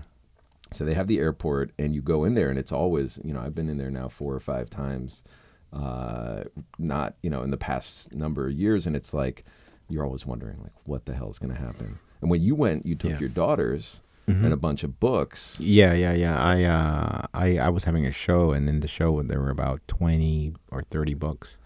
[0.71, 3.39] So they have the airport, and you go in there, and it's always, you know,
[3.39, 5.23] I've been in there now four or five times,
[5.71, 6.45] uh,
[6.79, 9.45] not, you know, in the past number of years, and it's like
[9.89, 11.99] you're always wondering, like, what the hell is going to happen?
[12.19, 13.19] And when you went, you took Yeah.
[13.19, 14.43] your daughters Mm-hmm.
[14.45, 15.59] and a bunch of books.
[15.59, 16.35] Yeah, yeah, yeah.
[16.41, 19.81] I uh I I was having a show and in the show there were about
[19.87, 21.59] 20 or 30 books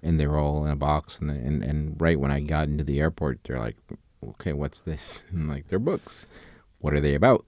[0.00, 2.84] and they were all in a box and and and right when I got into
[2.84, 3.76] the airport they're like,
[4.22, 6.26] "Okay, what's this?" And I'm like, "They're books.
[6.78, 7.44] What are they about?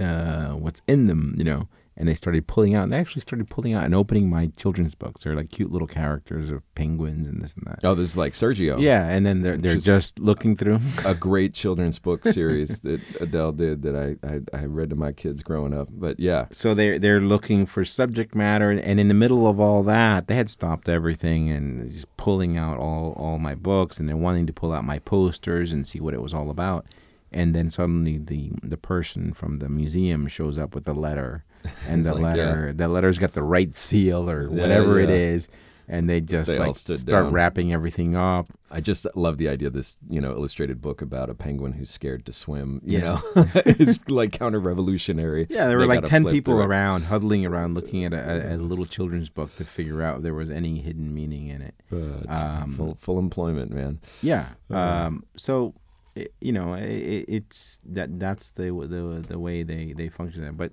[0.00, 1.68] Uh what's in them, you know?"
[2.00, 4.94] And they started pulling out and they actually started pulling out and opening my children's
[4.94, 5.22] books.
[5.22, 7.80] They're like cute little characters of penguins and this and that.
[7.84, 8.80] Oh, this is like Sergio.
[8.80, 10.80] Yeah, and then they're they're Just- just looking through.
[11.04, 15.12] A great children's book series that Edel did that I, I, I read to my
[15.12, 15.88] kids growing up.
[15.90, 19.82] But yeah, so they're they're looking for subject matter, and in the middle of all
[19.82, 24.16] that, they had stopped everything and just pulling out all all my books, and they're
[24.16, 26.86] wanting to pull out my posters and see what it was all about.
[27.30, 31.44] And then suddenly the the person from the museum shows up with a letter,
[31.88, 35.14] and the like, letter the letter's got the right seal or Yeah, whatever it yeah.
[35.16, 35.48] is,
[35.88, 37.32] and they just They like start down.
[37.32, 38.46] wrapping everything up.
[38.70, 41.90] I just love the idea of this, you know, illustrated book about a penguin who's
[41.90, 42.80] scared to swim.
[42.84, 43.20] You Yeah.
[43.34, 45.48] know, it's like counter-revolutionary.
[45.50, 48.58] Yeah, there were They like ten people around, huddling around, looking at a, a, a
[48.58, 51.74] little children's book to figure out if there was any hidden meaning in it.
[51.92, 53.98] Uh, Um, full, full employment, man.
[54.22, 54.50] Yeah.
[54.70, 55.74] Um, so,
[56.16, 60.42] i you know, i i it's that that's the the the way they they function.
[60.42, 60.52] There.
[60.52, 60.72] But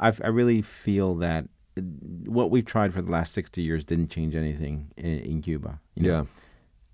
[0.00, 1.44] I I really feel that
[1.78, 1.82] uh,
[2.26, 5.80] what we've tried for the last sixty years didn't change anything in, in Cuba.
[5.94, 6.08] you know?
[6.08, 6.24] Yeah,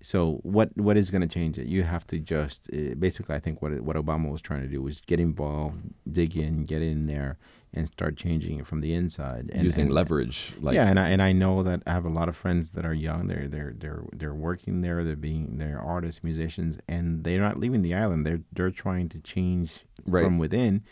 [0.01, 1.67] So what what is going to change it?
[1.67, 3.33] You have to just uh, basically.
[3.35, 5.77] I think what what Obama was trying to do was get involved,
[6.19, 7.37] dig in, get in there,
[7.73, 9.49] and start changing it from the inside.
[9.53, 10.53] And, using and- leverage.
[10.61, 12.85] Like, yeah, and I and I know that I have a lot of friends that
[12.85, 13.27] are young.
[13.27, 15.03] They're they're they're they're working there.
[15.03, 18.25] They're being they're artists, musicians, and they're not leaving the island.
[18.25, 19.69] They're they're trying to change
[20.05, 20.23] Right.
[20.23, 20.83] from within.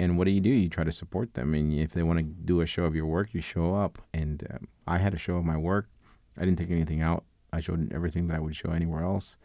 [0.00, 0.50] And what do you do?
[0.50, 1.54] You try to support them.
[1.54, 3.98] And if they want to do a show of your work, you show up.
[4.14, 5.88] And um, I had a show of my work.
[6.36, 7.24] I didn't take anything out.
[7.52, 9.36] I showed everything that I would show anywhere else.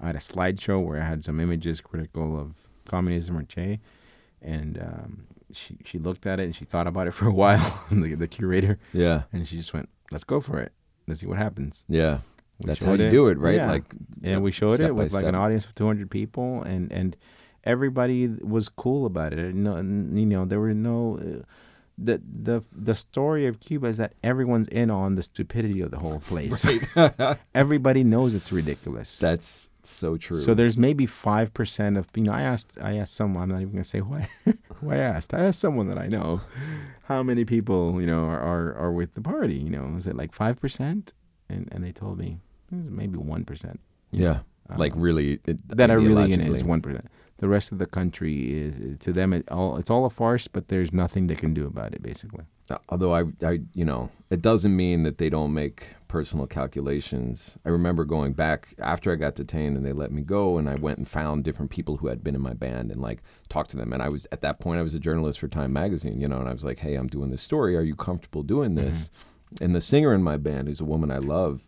[0.00, 2.54] I had a slideshow where I had some images critical of
[2.86, 3.78] communism or Che,
[4.40, 7.84] and um, she she looked at it and she thought about it for a while.
[7.90, 10.72] the, the curator, yeah, and she just went, "Let's go for it.
[11.06, 12.18] Let's see what happens." yeah.
[12.58, 13.56] We That's how you do it, right?
[13.56, 13.70] Yeah.
[13.70, 13.84] Like,
[14.22, 17.16] and we showed it with like an audience of 200 people, and and
[17.64, 19.54] everybody was cool about it.
[19.54, 21.18] No, you know, there were no.
[21.18, 21.42] Uh,
[21.98, 25.98] the the the story of Cuba is that everyone's in on the stupidity of the
[25.98, 26.64] whole place.
[27.54, 29.18] Everybody knows it's ridiculous.
[29.18, 30.40] That's so true.
[30.40, 32.32] So there's maybe five percent of you know.
[32.32, 33.42] I asked I asked someone.
[33.44, 34.28] I'm not even gonna say who I
[34.76, 35.34] who I asked.
[35.34, 36.40] I asked someone that I know
[37.04, 39.56] how many people you know are are, are with the party.
[39.56, 41.12] You know, is it like five percent?
[41.50, 42.38] And and they told me
[42.72, 43.80] "It's maybe one percent.
[44.10, 44.40] yeah,
[44.76, 47.06] like really it, Uh, That are really in it is one percent.
[47.42, 50.46] The rest of the country is to them it all it's all a farce.
[50.46, 52.00] But there's nothing they can do about it.
[52.02, 52.44] Basically.
[52.70, 57.58] Uh, although I, I, you know, it doesn't mean that they don't make personal calculations.
[57.64, 60.76] I remember going back after I got detained and they let me go, and I
[60.76, 63.76] went and found different people who had been in my band and like talked to
[63.76, 63.92] them.
[63.92, 66.38] And I was at that point I was a journalist for Time Magazine, you know,
[66.38, 67.76] and I was like, hey, I'm doing this story.
[67.76, 69.10] Are you comfortable doing this?
[69.10, 69.64] Mm-hmm.
[69.64, 71.62] And the singer in my band, who's a woman I love,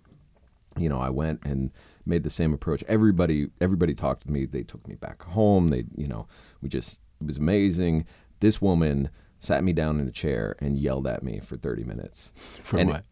[0.78, 1.70] you know, I went and
[2.06, 2.82] made the same approach.
[2.88, 4.44] Everybody, everybody talked to me.
[4.46, 5.68] They took me back home.
[5.70, 6.26] They, you know,
[6.60, 8.06] we just it was amazing.
[8.40, 12.32] This woman sat me down in a chair and yelled at me for 30 minutes.
[12.62, 13.04] For And what?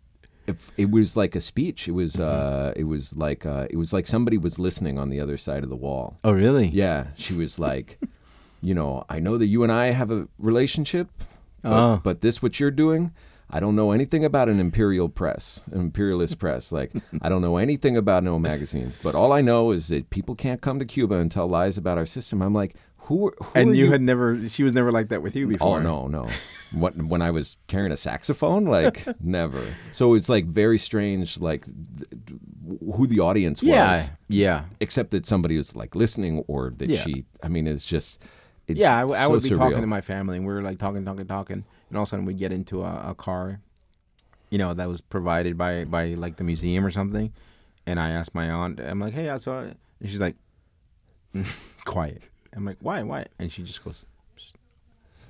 [0.47, 1.87] It, it was like a speech.
[1.87, 2.23] It was, Mm-hmm.
[2.23, 5.63] uh, it was like, uh, it was like somebody was listening on the other side
[5.63, 6.19] of the wall.
[6.25, 6.67] Oh really?
[6.69, 7.99] Yeah, she was like,
[8.63, 11.09] you know, I know that you and I have a relationship,
[11.63, 12.01] but, Oh.
[12.03, 13.13] but this what you're doing,
[13.51, 16.73] I don't know anything about an imperial press, an imperialist press.
[16.73, 18.99] Like, I don't know anything about no magazines.
[19.03, 21.99] But all I know is that people can't come to Cuba and tell lies about
[21.99, 22.41] our system.
[22.41, 22.75] I'm like,
[23.07, 24.49] who, who and you, you had never.
[24.49, 25.79] She was never like that with you before.
[25.81, 26.29] Oh no, no.
[26.71, 29.63] what when I was carrying a saxophone, like never.
[29.91, 32.39] So it's like very strange, like th-
[32.95, 33.69] who the audience was.
[33.71, 37.03] Yeah, yeah, Except that somebody was like listening, or that Yeah.
[37.03, 37.25] she.
[37.43, 38.23] I mean, it's just.
[38.69, 38.97] It's yeah.
[38.97, 41.05] I, w- I so would be talking to my family, and we were like talking,
[41.05, 43.61] talking, talking, and all of a sudden we get into a, a car,
[44.49, 47.35] you know, that was provided by by like the museum or something,
[47.87, 50.37] and I asked my aunt, I'm like, hey, I saw it, and she's like,
[51.85, 52.23] quiet.
[52.57, 53.27] I'm like, why, why?
[53.39, 54.07] And she just goes,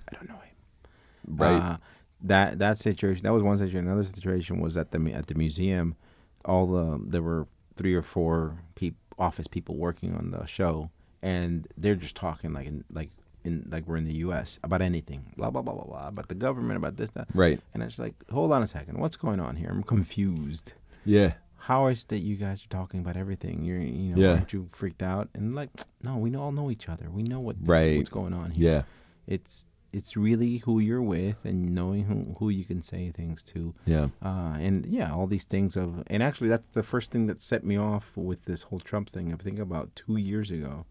[0.09, 1.37] I don't know him.
[1.37, 1.61] right.
[1.61, 1.77] Uh,
[2.21, 3.81] that that situation that was one situation.
[3.81, 5.97] Another situation was at the at the museum.
[6.45, 10.91] All the there were three or four peop, office people working on the show,
[11.23, 13.11] and they're just talking like like
[13.45, 14.59] in like we're in the U.S.
[14.63, 17.29] about anything, blah blah blah blah blah, about the government, about this that.
[17.35, 17.61] right.
[17.75, 19.69] And I was like, hold on a second, what's going on here?
[19.71, 20.73] I'm confused.
[21.05, 21.33] Yeah.
[21.69, 23.63] How is that you guys are talking about everything?
[23.65, 24.33] You're you know Yeah.
[24.35, 25.29] aren't you freaked out?
[25.35, 25.71] And like,
[26.05, 27.11] no, we all know each other.
[27.11, 27.97] We know what this, Right.
[27.97, 28.83] what's going on here Yeah.
[29.27, 33.75] it's it's really who you're with and knowing who, who you can say things to
[33.85, 34.09] Yeah.
[34.25, 37.63] uh, and yeah all these things of and actually that's the first thing that set
[37.63, 40.87] me off with this whole trump thing i think about two years ago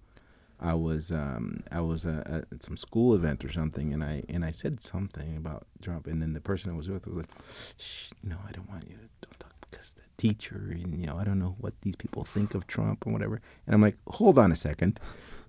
[0.61, 4.45] i was um, i was uh, at some school event or something and i and
[4.45, 7.29] i said something about trump and then the person i was with was like
[7.77, 11.17] Shh, no i don't want you to don't talk because the teacher and you know
[11.17, 14.37] i don't know what these people think of trump or whatever and i'm like hold
[14.37, 14.99] on a second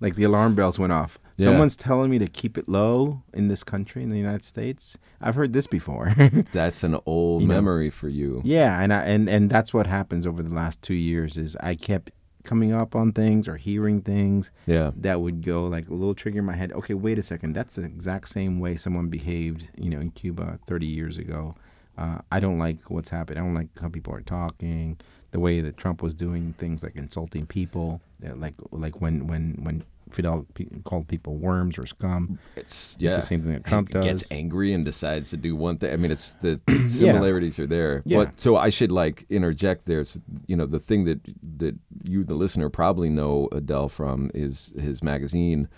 [0.00, 1.46] like the alarm bells went off Yeah.
[1.46, 5.34] someone's telling me to keep it low in this country in the united states i've
[5.34, 6.14] heard this before
[6.52, 7.54] That's an old You know.
[7.54, 8.40] memory for you.
[8.44, 11.74] yeah and I, and and that's what happens over the last two years is i
[11.74, 12.10] kept
[12.44, 14.90] coming up on things or hearing things Yeah.
[14.96, 17.76] that would go like a little trigger in my head okay wait a second that's
[17.76, 21.54] the exact same way someone behaved you know in cuba 30 years ago
[21.98, 24.98] uh, i don't like what's happening i don't like how people are talking
[25.30, 28.00] the way that trump was doing things like insulting people
[28.36, 29.82] like like when when when
[30.12, 33.08] fidel pe- called people worms or scum It's yeah.
[33.08, 35.92] it's the same thing that trump does Gets angry and decides to do one thing.
[35.92, 38.02] I mean, it's the similarities are there.
[38.04, 38.18] Yeah.
[38.18, 40.04] But so I should like interject there.
[40.04, 41.20] So, you know, the thing that
[41.58, 45.68] that you, the listener, probably know Edel from is his magazine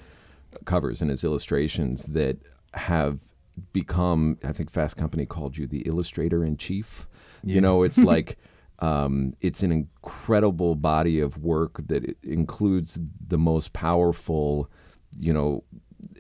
[0.65, 2.39] covers and his illustrations that
[2.75, 3.21] have
[3.73, 4.39] become.
[4.45, 7.07] I think Fast Company called you the illustrator in chief.
[7.43, 7.57] Yeah.
[7.57, 8.39] You know, it's like.
[8.81, 14.69] Um, it's an incredible body of work that includes the most powerful,
[15.19, 15.65] you know,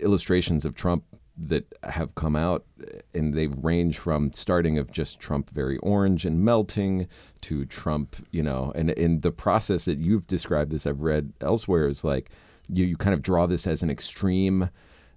[0.00, 1.05] illustrations of Trump
[1.36, 2.64] that have come out,
[3.12, 7.09] and they range from starting of just Trump very orange and melting
[7.40, 11.88] to Trump, you know, and in the process that you've described this, I've read elsewhere,
[11.88, 12.30] is like
[12.68, 14.70] you, you kind of draw this as an extreme.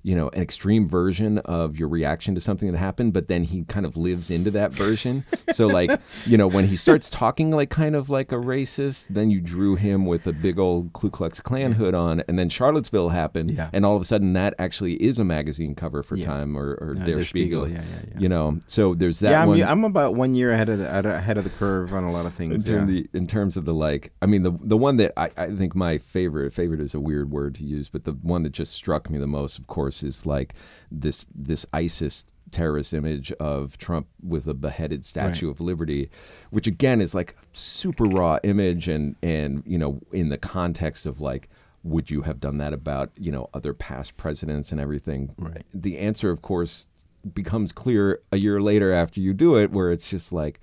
[0.08, 3.64] You know, an extreme version of your reaction to something that happened, but then he
[3.66, 5.26] kind of lives into that version.
[5.54, 5.92] so, like,
[6.26, 9.76] you know, when he starts talking like kind of like a racist, then you drew
[9.76, 13.70] him with a big old Ku Klux Klan hood on, and then Charlottesville happened, Yeah.
[13.74, 16.28] and all of a sudden that actually is a magazine cover for Yeah.
[16.28, 17.66] Time or, or Uh, Der Der Spiegel.
[17.66, 18.20] Spiegel, yeah, yeah, yeah.
[18.22, 19.62] You know, so there's that yeah I'm, one.
[19.62, 20.88] I'm about one year ahead of the
[21.18, 23.66] ahead of the curve on a lot of in, things term the, in terms of
[23.66, 26.94] the like, I mean, the the one that I, I think my favorite favorite is
[26.94, 29.68] a weird word to use, but the one that just struck me the most, of
[29.68, 30.54] course, is like
[30.92, 35.52] this this ISIS terrorist image of Trump with a beheaded Statue Right.
[35.52, 36.10] of Liberty,
[36.50, 41.20] which again is like super raw image and and you know in the context of
[41.20, 41.50] like.
[41.84, 45.34] Would you have done that about you know other past presidents and everything?
[45.38, 45.64] Right.
[45.74, 46.88] The answer, of course,
[47.34, 50.60] becomes clear a year later after you do it, where it's just like,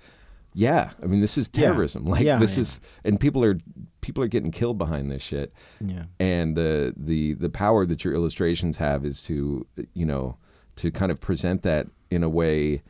[0.57, 1.67] yeah, I mean, this is Yeah.
[1.67, 2.05] terrorism.
[2.13, 2.61] Like Yeah, this yeah.
[2.61, 3.59] is, and people are
[4.01, 5.51] people are getting killed behind this shit.
[5.81, 10.37] yeah And the the the power that your illustrations have is to you know
[10.77, 12.81] to kind of present that in a way,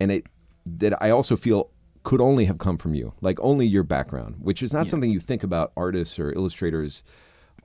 [0.00, 0.24] and it
[0.80, 1.70] that I also feel
[2.02, 4.90] could only have come from you, like only your background, which is not Yeah.
[4.90, 7.02] something you think about artists or illustrators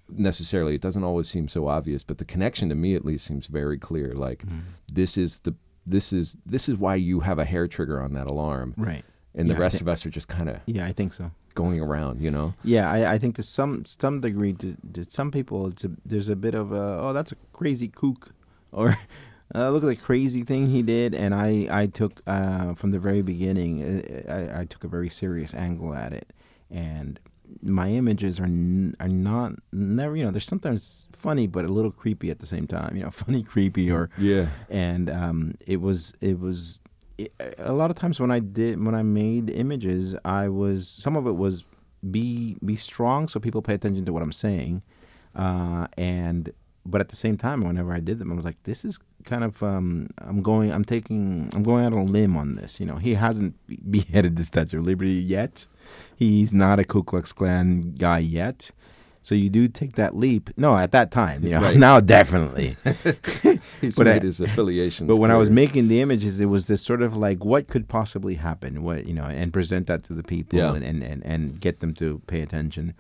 [0.09, 0.75] necessarily.
[0.75, 3.77] It doesn't always seem so obvious, but the connection to me at least seems very
[3.77, 4.13] clear.
[4.13, 4.59] Like Mm-hmm.
[4.91, 8.29] this is the this is this is why you have a hair trigger on that
[8.29, 9.03] alarm, right
[9.35, 11.81] and the Yeah, rest of us are just kind of yeah i think so going
[11.81, 12.53] around, you know.
[12.63, 16.29] Yeah, I, I think to some some degree, to, to some people, it's a there's
[16.29, 18.31] a bit of a oh that's a crazy kook,
[18.71, 18.95] or
[19.53, 22.99] uh, look at the crazy thing he did, and I I took uh, from the
[22.99, 26.31] very beginning, uh, I, I took a very serious angle at it,
[26.69, 27.19] and
[27.61, 31.91] my images are n- are not never you know they're sometimes funny but a little
[31.91, 34.47] creepy at the same time you know funny creepy or Yeah.
[34.69, 36.79] and um, it was it was
[37.57, 41.27] a lot of times when I did when I made images, I was some of
[41.27, 41.65] it was
[42.09, 44.81] be be strong so people pay attention to what I'm saying,
[45.35, 46.51] uh, and
[46.85, 49.43] but at the same time, whenever I did them, I was like, this is kind
[49.43, 52.79] of um, I'm going I'm taking I'm going out on a limb on this.
[52.79, 53.55] You know, he hasn't
[53.91, 55.67] beheaded the Statue of Liberty yet.
[56.15, 58.71] He's not a Ku Klux Klan guy yet.
[59.23, 60.49] So you do take that leap.
[60.57, 61.61] No, at that time, you know.
[61.61, 61.77] Right.
[61.87, 62.75] Now definitely.
[63.81, 65.07] He's But made I- his affiliations.
[65.07, 67.87] But when I was making the images, it was this sort of like what could
[67.87, 70.73] possibly happen, what you know, and present that to the people Yeah.
[70.75, 72.93] and, and, and, and get them to pay attention.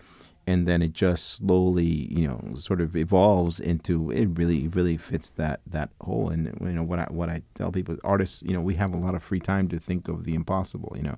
[0.47, 5.29] And then it just slowly, you know, sort of evolves into it really, really fits
[5.31, 6.29] that that hole.
[6.29, 8.97] And you know what I what I tell people, artists, you know, we have a
[8.97, 11.17] lot of free time to think of the impossible, you know,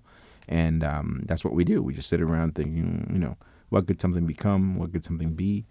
[0.50, 1.82] and um, that's what we do.
[1.82, 3.38] We just sit around thinking, you know,
[3.74, 4.78] what could something become?
[4.78, 5.66] What could something be?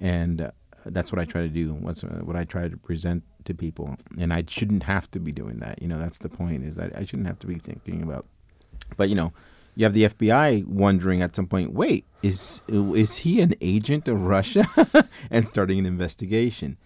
[0.00, 0.50] and uh,
[0.86, 1.74] that's what I try to do.
[1.74, 5.32] What's uh, what I try to present to people, and I shouldn't have to be
[5.32, 5.82] doing that.
[5.82, 6.64] You know, that's the point.
[6.64, 8.26] Is that I shouldn't have to be thinking about.
[8.96, 9.32] But you know,
[9.74, 11.72] you have the FBI wondering at some point.
[11.72, 14.66] Wait, is is he an agent of Russia?
[15.30, 16.76] and starting an investigation.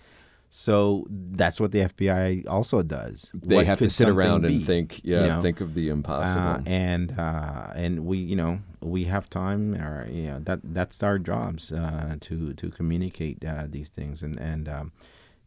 [0.55, 3.31] So that's what the FBI also does.
[3.33, 4.63] they What have to sit around and be?
[4.63, 5.41] think, yeah, you know?
[5.41, 6.43] think of the impossible.
[6.43, 11.03] Uh, and uh, and we you know we have time or you know that that's
[11.03, 14.93] our jobs uh, to to communicate uh, these things and and um,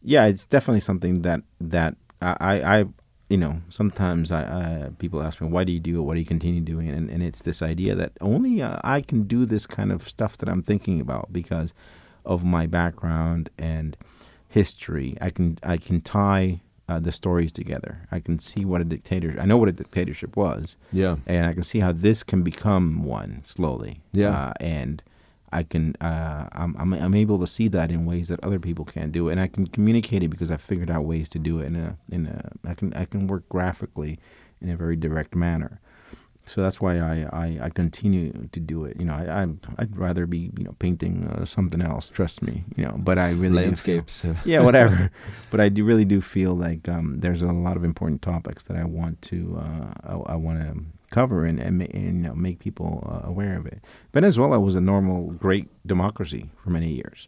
[0.01, 2.85] yeah it's definitely something that that I, I I,
[3.29, 6.19] you know sometimes I, I people ask me why do you do it why do
[6.19, 9.45] you continue doing it and, and it's this idea that only uh, I can do
[9.45, 11.75] this kind of stuff that I'm thinking about because
[12.25, 13.95] of my background and
[14.59, 18.87] history I can I can tie uh, the stories together I can see what a
[18.93, 22.41] dictator I know what a dictatorship was yeah, and I can see how this can
[22.51, 23.93] become one slowly.
[24.21, 24.31] Yeah.
[24.37, 24.95] uh, and
[25.59, 28.85] I can uh, I'm, I'm I'm able to see that in ways that other people
[28.95, 31.65] can't do, and I can communicate it because I figured out ways to do it
[31.69, 32.37] in a in a
[32.69, 34.13] I can I can work graphically
[34.61, 35.79] in a very direct manner.
[36.47, 38.97] So that's why I, I, I continue to do it.
[38.99, 39.47] You know, I, I
[39.79, 42.07] I'd rather be you know painting uh, something else.
[42.09, 42.63] Trust me.
[42.75, 44.25] You know, but I really do feel- landscapes.
[44.25, 45.09] uh, yeah, whatever.
[45.51, 48.77] but I do really do feel like um, there's a lot of important topics that
[48.77, 52.59] I want to uh, I, I want to cover and and, and you know make
[52.59, 53.79] people uh, aware of it.
[54.13, 57.27] Venezuela was a normal, great democracy for many years,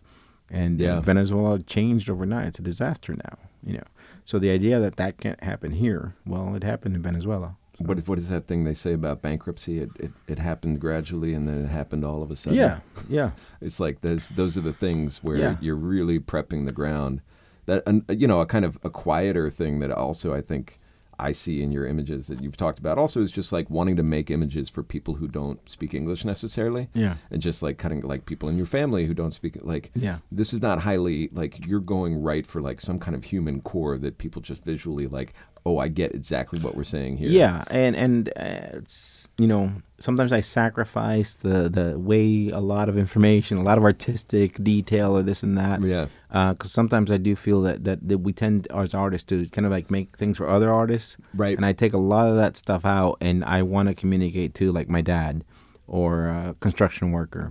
[0.52, 1.00] and Yeah.
[1.02, 2.48] Venezuela changed overnight.
[2.50, 3.38] It's a disaster now.
[3.66, 3.88] You know,
[4.26, 7.56] so the idea that that can't happen here, well, it happened in Venezuela.
[7.80, 9.80] What what is that thing they say about bankruptcy?
[9.80, 12.58] It, it it happened gradually, and then it happened all of a sudden.
[12.58, 15.58] Yeah, yeah, It's like those those are the things where Yeah.
[15.62, 17.22] you're really prepping the ground.
[17.68, 20.80] That and uh, you know a kind of a quieter thing that also I think
[21.20, 24.04] I see in your images that you've talked about also is just like wanting to
[24.04, 26.90] make images for people who don't speak English necessarily.
[26.94, 30.18] yeah, And just like cutting like people in your family who don't speak like yeah.
[30.32, 33.98] this is not highly like you're going right for like some kind of human core
[33.98, 35.34] that people just visually like
[35.68, 37.30] oh I get exactly what we're saying here.
[37.42, 39.64] Yeah, and and uh, it's you know
[40.00, 45.10] sometimes I sacrifice the the way a lot of information, a lot of artistic detail,
[45.18, 45.82] or this and that.
[45.82, 46.08] Yeah.
[46.52, 49.72] Because sometimes I do feel that, that that we tend as artists to kind of
[49.78, 51.56] like make things for other artists, Right.
[51.58, 54.72] and I take a lot of that stuff out, and I want to communicate to
[54.72, 55.44] like my dad
[55.88, 57.46] or a construction worker,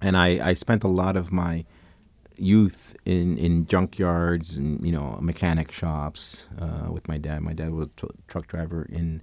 [0.00, 1.64] and I I spent a lot of my
[2.36, 7.42] youth in in junkyards and you know mechanic shops uh, with my dad.
[7.42, 9.22] My dad was a truck driver in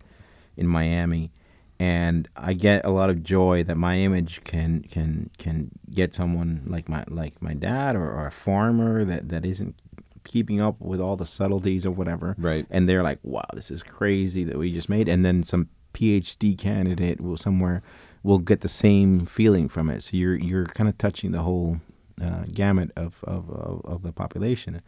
[0.57, 1.31] in Miami,
[1.79, 6.63] and I get a lot of joy that my image can can can get someone
[6.67, 9.75] like my like my dad or, or a farmer that that isn't
[10.23, 12.65] keeping up with all the subtleties or whatever Right.
[12.69, 16.57] and they're like wow this is crazy that we just made and then some phd
[16.59, 17.81] candidate will somewhere
[18.21, 21.81] will get the same feeling from it so you're you're kind of touching the whole
[22.21, 24.81] uh, gamut of, of, of, of the population.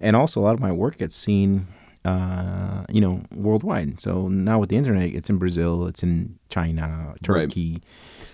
[0.00, 1.66] And also a lot of my work gets seen
[2.04, 4.00] uh, you know worldwide.
[4.00, 7.82] So now with the internet it's in brazil it's in china turkey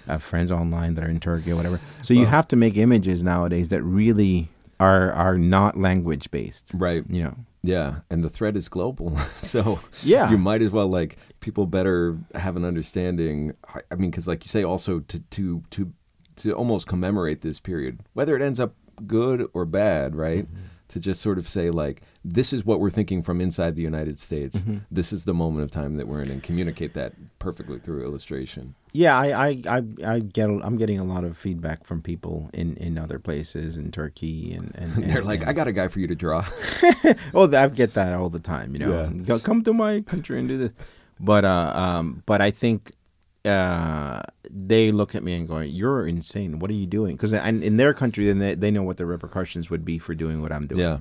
[0.08, 1.80] I have friends online that are in turkey or whatever.
[2.00, 4.48] So you have to make images nowadays that really
[4.78, 7.02] are are not language based Right.
[7.10, 7.34] you know.
[7.62, 10.30] Yeah, and the threat is global, so Yeah.
[10.30, 13.54] you might as well like people better have an understanding.
[13.74, 15.92] I- I mean, because like you say, also to to to
[16.36, 18.74] to almost commemorate this period, whether it ends up
[19.06, 20.46] good or bad, right?
[20.46, 20.62] Mm-hmm.
[20.90, 24.20] To just sort of say like, this is what we're thinking from inside the United
[24.20, 24.58] States.
[24.58, 24.76] Mm-hmm.
[24.88, 28.76] This is the moment of time that we're in, and communicate that perfectly through illustration.
[28.92, 30.48] Yeah, I, I, I, I get.
[30.48, 34.72] I'm getting a lot of feedback from people in, in other places in Turkey and
[34.76, 36.46] and, and They're like, and- I got a guy for you to draw.
[37.34, 38.72] oh, I get that all the time.
[38.74, 39.38] You know, Yeah.
[39.38, 40.72] Come to my country and do this.
[41.18, 42.92] But uh, um, but I think
[43.46, 46.58] uh, they look at me and going, "You're insane.
[46.58, 49.70] What are you doing?" Because in their country, then they, they know what the repercussions
[49.70, 50.80] would be for doing what I'm doing.
[50.80, 50.98] yeah,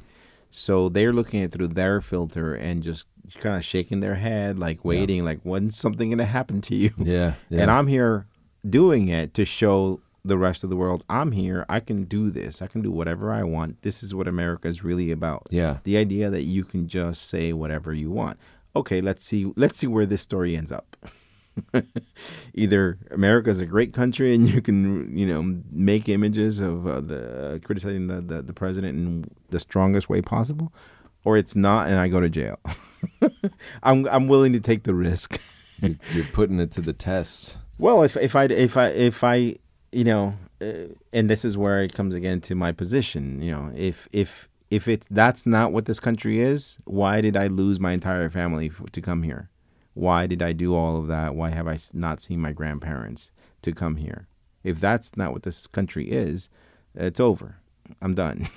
[0.50, 3.06] So they're looking at it through their filter and just
[3.40, 6.92] kind of shaking their head, like waiting, like when's something going to happen to you?
[6.98, 7.62] yeah, yeah.
[7.62, 8.28] And I'm here
[8.68, 11.04] doing it to show the rest of the world.
[11.08, 11.66] I'm here.
[11.70, 12.62] I can do this.
[12.62, 13.82] I can do whatever I want.
[13.84, 15.48] This is what America is really about.
[15.52, 15.78] Yeah.
[15.84, 18.40] The idea that you can just say whatever you want.
[18.76, 20.98] Okay, let's see let's see where this story ends up.
[22.54, 27.02] Either America is a great country and you can, you know, make images of uh,
[27.02, 30.74] the criticizing the, the the president in the strongest way possible,
[31.24, 32.60] or it's not and I go to jail.
[33.84, 35.40] I'm I'm willing to take the risk.
[35.82, 37.58] You're, you're putting it to the test.
[37.78, 39.56] Well, if if I if I if I
[39.92, 43.42] you know, uh, and this is where it comes again to my position.
[43.42, 47.48] You know, if if if it's that's not what this country is, why did I
[47.48, 49.50] lose my entire family f- to come here?
[49.96, 51.34] Why did I do all of that?
[51.36, 53.32] Why have I not seen my grandparents
[53.64, 54.28] to come here?
[54.64, 56.50] If that's not what this country is,
[56.94, 57.58] it's over.
[58.02, 58.48] I'm done.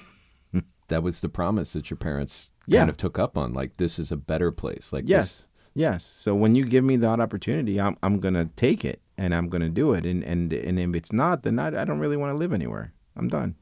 [0.88, 2.78] That was the promise that your parents Yeah.
[2.80, 3.52] kind of took up on.
[3.52, 4.90] Like this is a better place.
[4.92, 5.22] Like Yes.
[5.24, 6.02] this- Yes.
[6.04, 9.68] So when you give me that opportunity, I'm I'm gonna take it and I'm gonna
[9.68, 10.06] do it.
[10.06, 12.94] And and and if it's not, then I, I don't really want to live anywhere.
[13.16, 13.54] I'm done.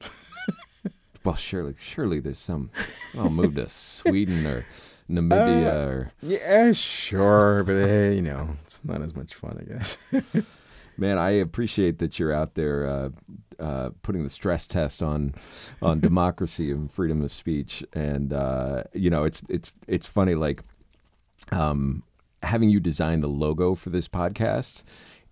[1.24, 2.70] well, surely, surely there's some.
[3.18, 4.64] I'll move to Sweden or
[5.10, 9.72] Namibia Uh, or Yeah, sure, but eh, you know, it's not as much fun, I
[9.72, 9.98] guess.
[10.98, 13.08] Man, I appreciate that you're out there uh,
[13.58, 15.34] uh, putting the stress test on
[15.80, 20.62] on democracy and freedom of speech, and uh, you know it's it's it's funny like
[21.50, 22.02] um,
[22.42, 24.82] having you design the logo for this podcast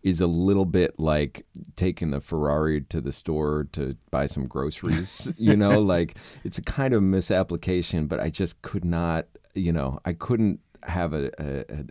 [0.03, 1.45] is a little bit like
[1.77, 5.31] taking the Ferrari to the store to buy some groceries.
[5.37, 9.27] you know, like it's a kind of misapplication, but I just could not.
[9.55, 11.85] You know, I couldn't have a a,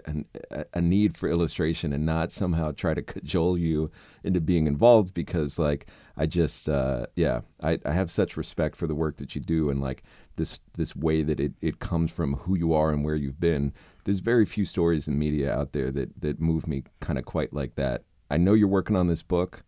[0.52, 3.92] a a need for illustration and not somehow try to cajole you
[4.24, 5.86] into being involved because like
[6.18, 9.70] I just uh, yeah I, I have such respect for the work that you do
[9.70, 10.04] and like
[10.38, 13.74] this this way that it, it comes from who you are and where you've been.
[14.06, 17.54] There's very few stories in media out there that that move me kind of quite
[17.54, 18.04] like that.
[18.32, 19.64] I know you're working on this book.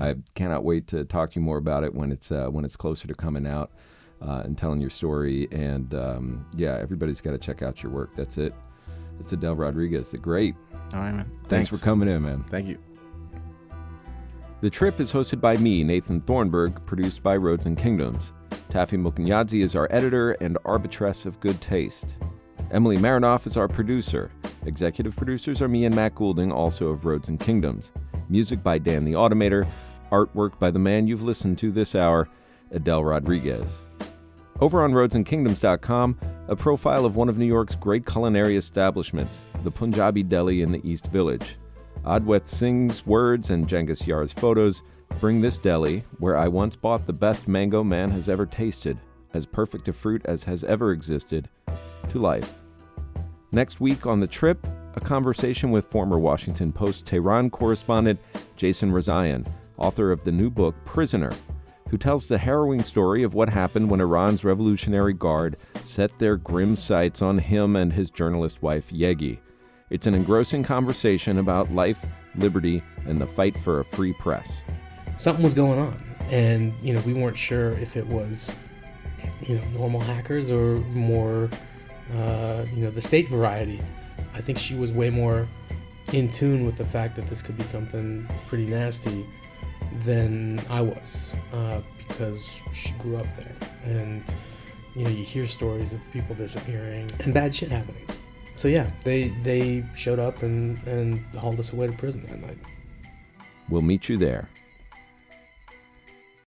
[0.00, 2.76] I cannot wait to talk to you more about it when it's uh, when it's
[2.76, 3.70] closer to coming out
[4.20, 5.48] uh, and telling your story.
[5.52, 8.14] And um, yeah, everybody's got to check out your work.
[8.16, 8.54] That's it.
[9.20, 10.54] It's Edel Rodriguez, the great.
[10.92, 11.30] All right, man.
[11.48, 12.44] Thanks, for coming in, man.
[12.50, 12.78] Thank you.
[14.60, 18.32] The Trip is hosted by me, Nathan Thornburgh, produced by Roads and Kingdoms.
[18.70, 22.16] Taffy Mukanyadzi is our editor and arbitress of good taste.
[22.72, 24.32] Emily Marinoff is our producer.
[24.66, 27.92] Executive producers are me and Matt Goulding, also of Roads and Kingdoms.
[28.28, 29.66] Music by Dan the Automator.
[30.10, 32.28] Artwork by the man you've listened to this hour,
[32.74, 33.82] Edel Rodriguez.
[34.60, 36.18] Over on roadsandkingdoms.com,
[36.48, 40.80] a profile of one of New York's great culinary establishments, the Punjabi Deli in the
[40.88, 41.56] East Village.
[42.04, 44.82] Adweth Singh's words and Cengiz Yar's photos
[45.20, 48.98] bring this deli, where I once bought the best mango man has ever tasted,
[49.32, 51.48] as perfect a fruit as has ever existed,
[52.08, 52.58] to life.
[53.52, 58.20] Next week on the trip, a conversation with former Washington Post Tehran correspondent
[58.56, 59.46] Jason Rezaian,
[59.78, 61.32] author of the new book Prisoner,
[61.90, 66.76] who tells the harrowing story of what happened when Iran's Revolutionary Guard set their grim
[66.76, 69.38] sights on him and his journalist wife Yegi.
[69.90, 72.04] It's an engrossing conversation about life,
[72.36, 74.62] liberty, and the fight for a free press.
[75.16, 78.52] something was going on and you know we weren't sure if it was
[79.42, 81.48] you know normal hackers or more
[82.16, 83.80] uh, you know the state variety
[84.34, 85.46] i think she was way more
[86.12, 89.24] in tune with the fact that this could be something pretty nasty
[90.04, 93.54] than i was uh, because she grew up there.
[93.84, 94.22] And
[94.94, 98.06] you know you hear stories of people disappearing and bad shit happening.
[98.56, 102.58] So yeah they they showed up and and hauled us away to prison that night.
[103.68, 104.48] We'll meet you there.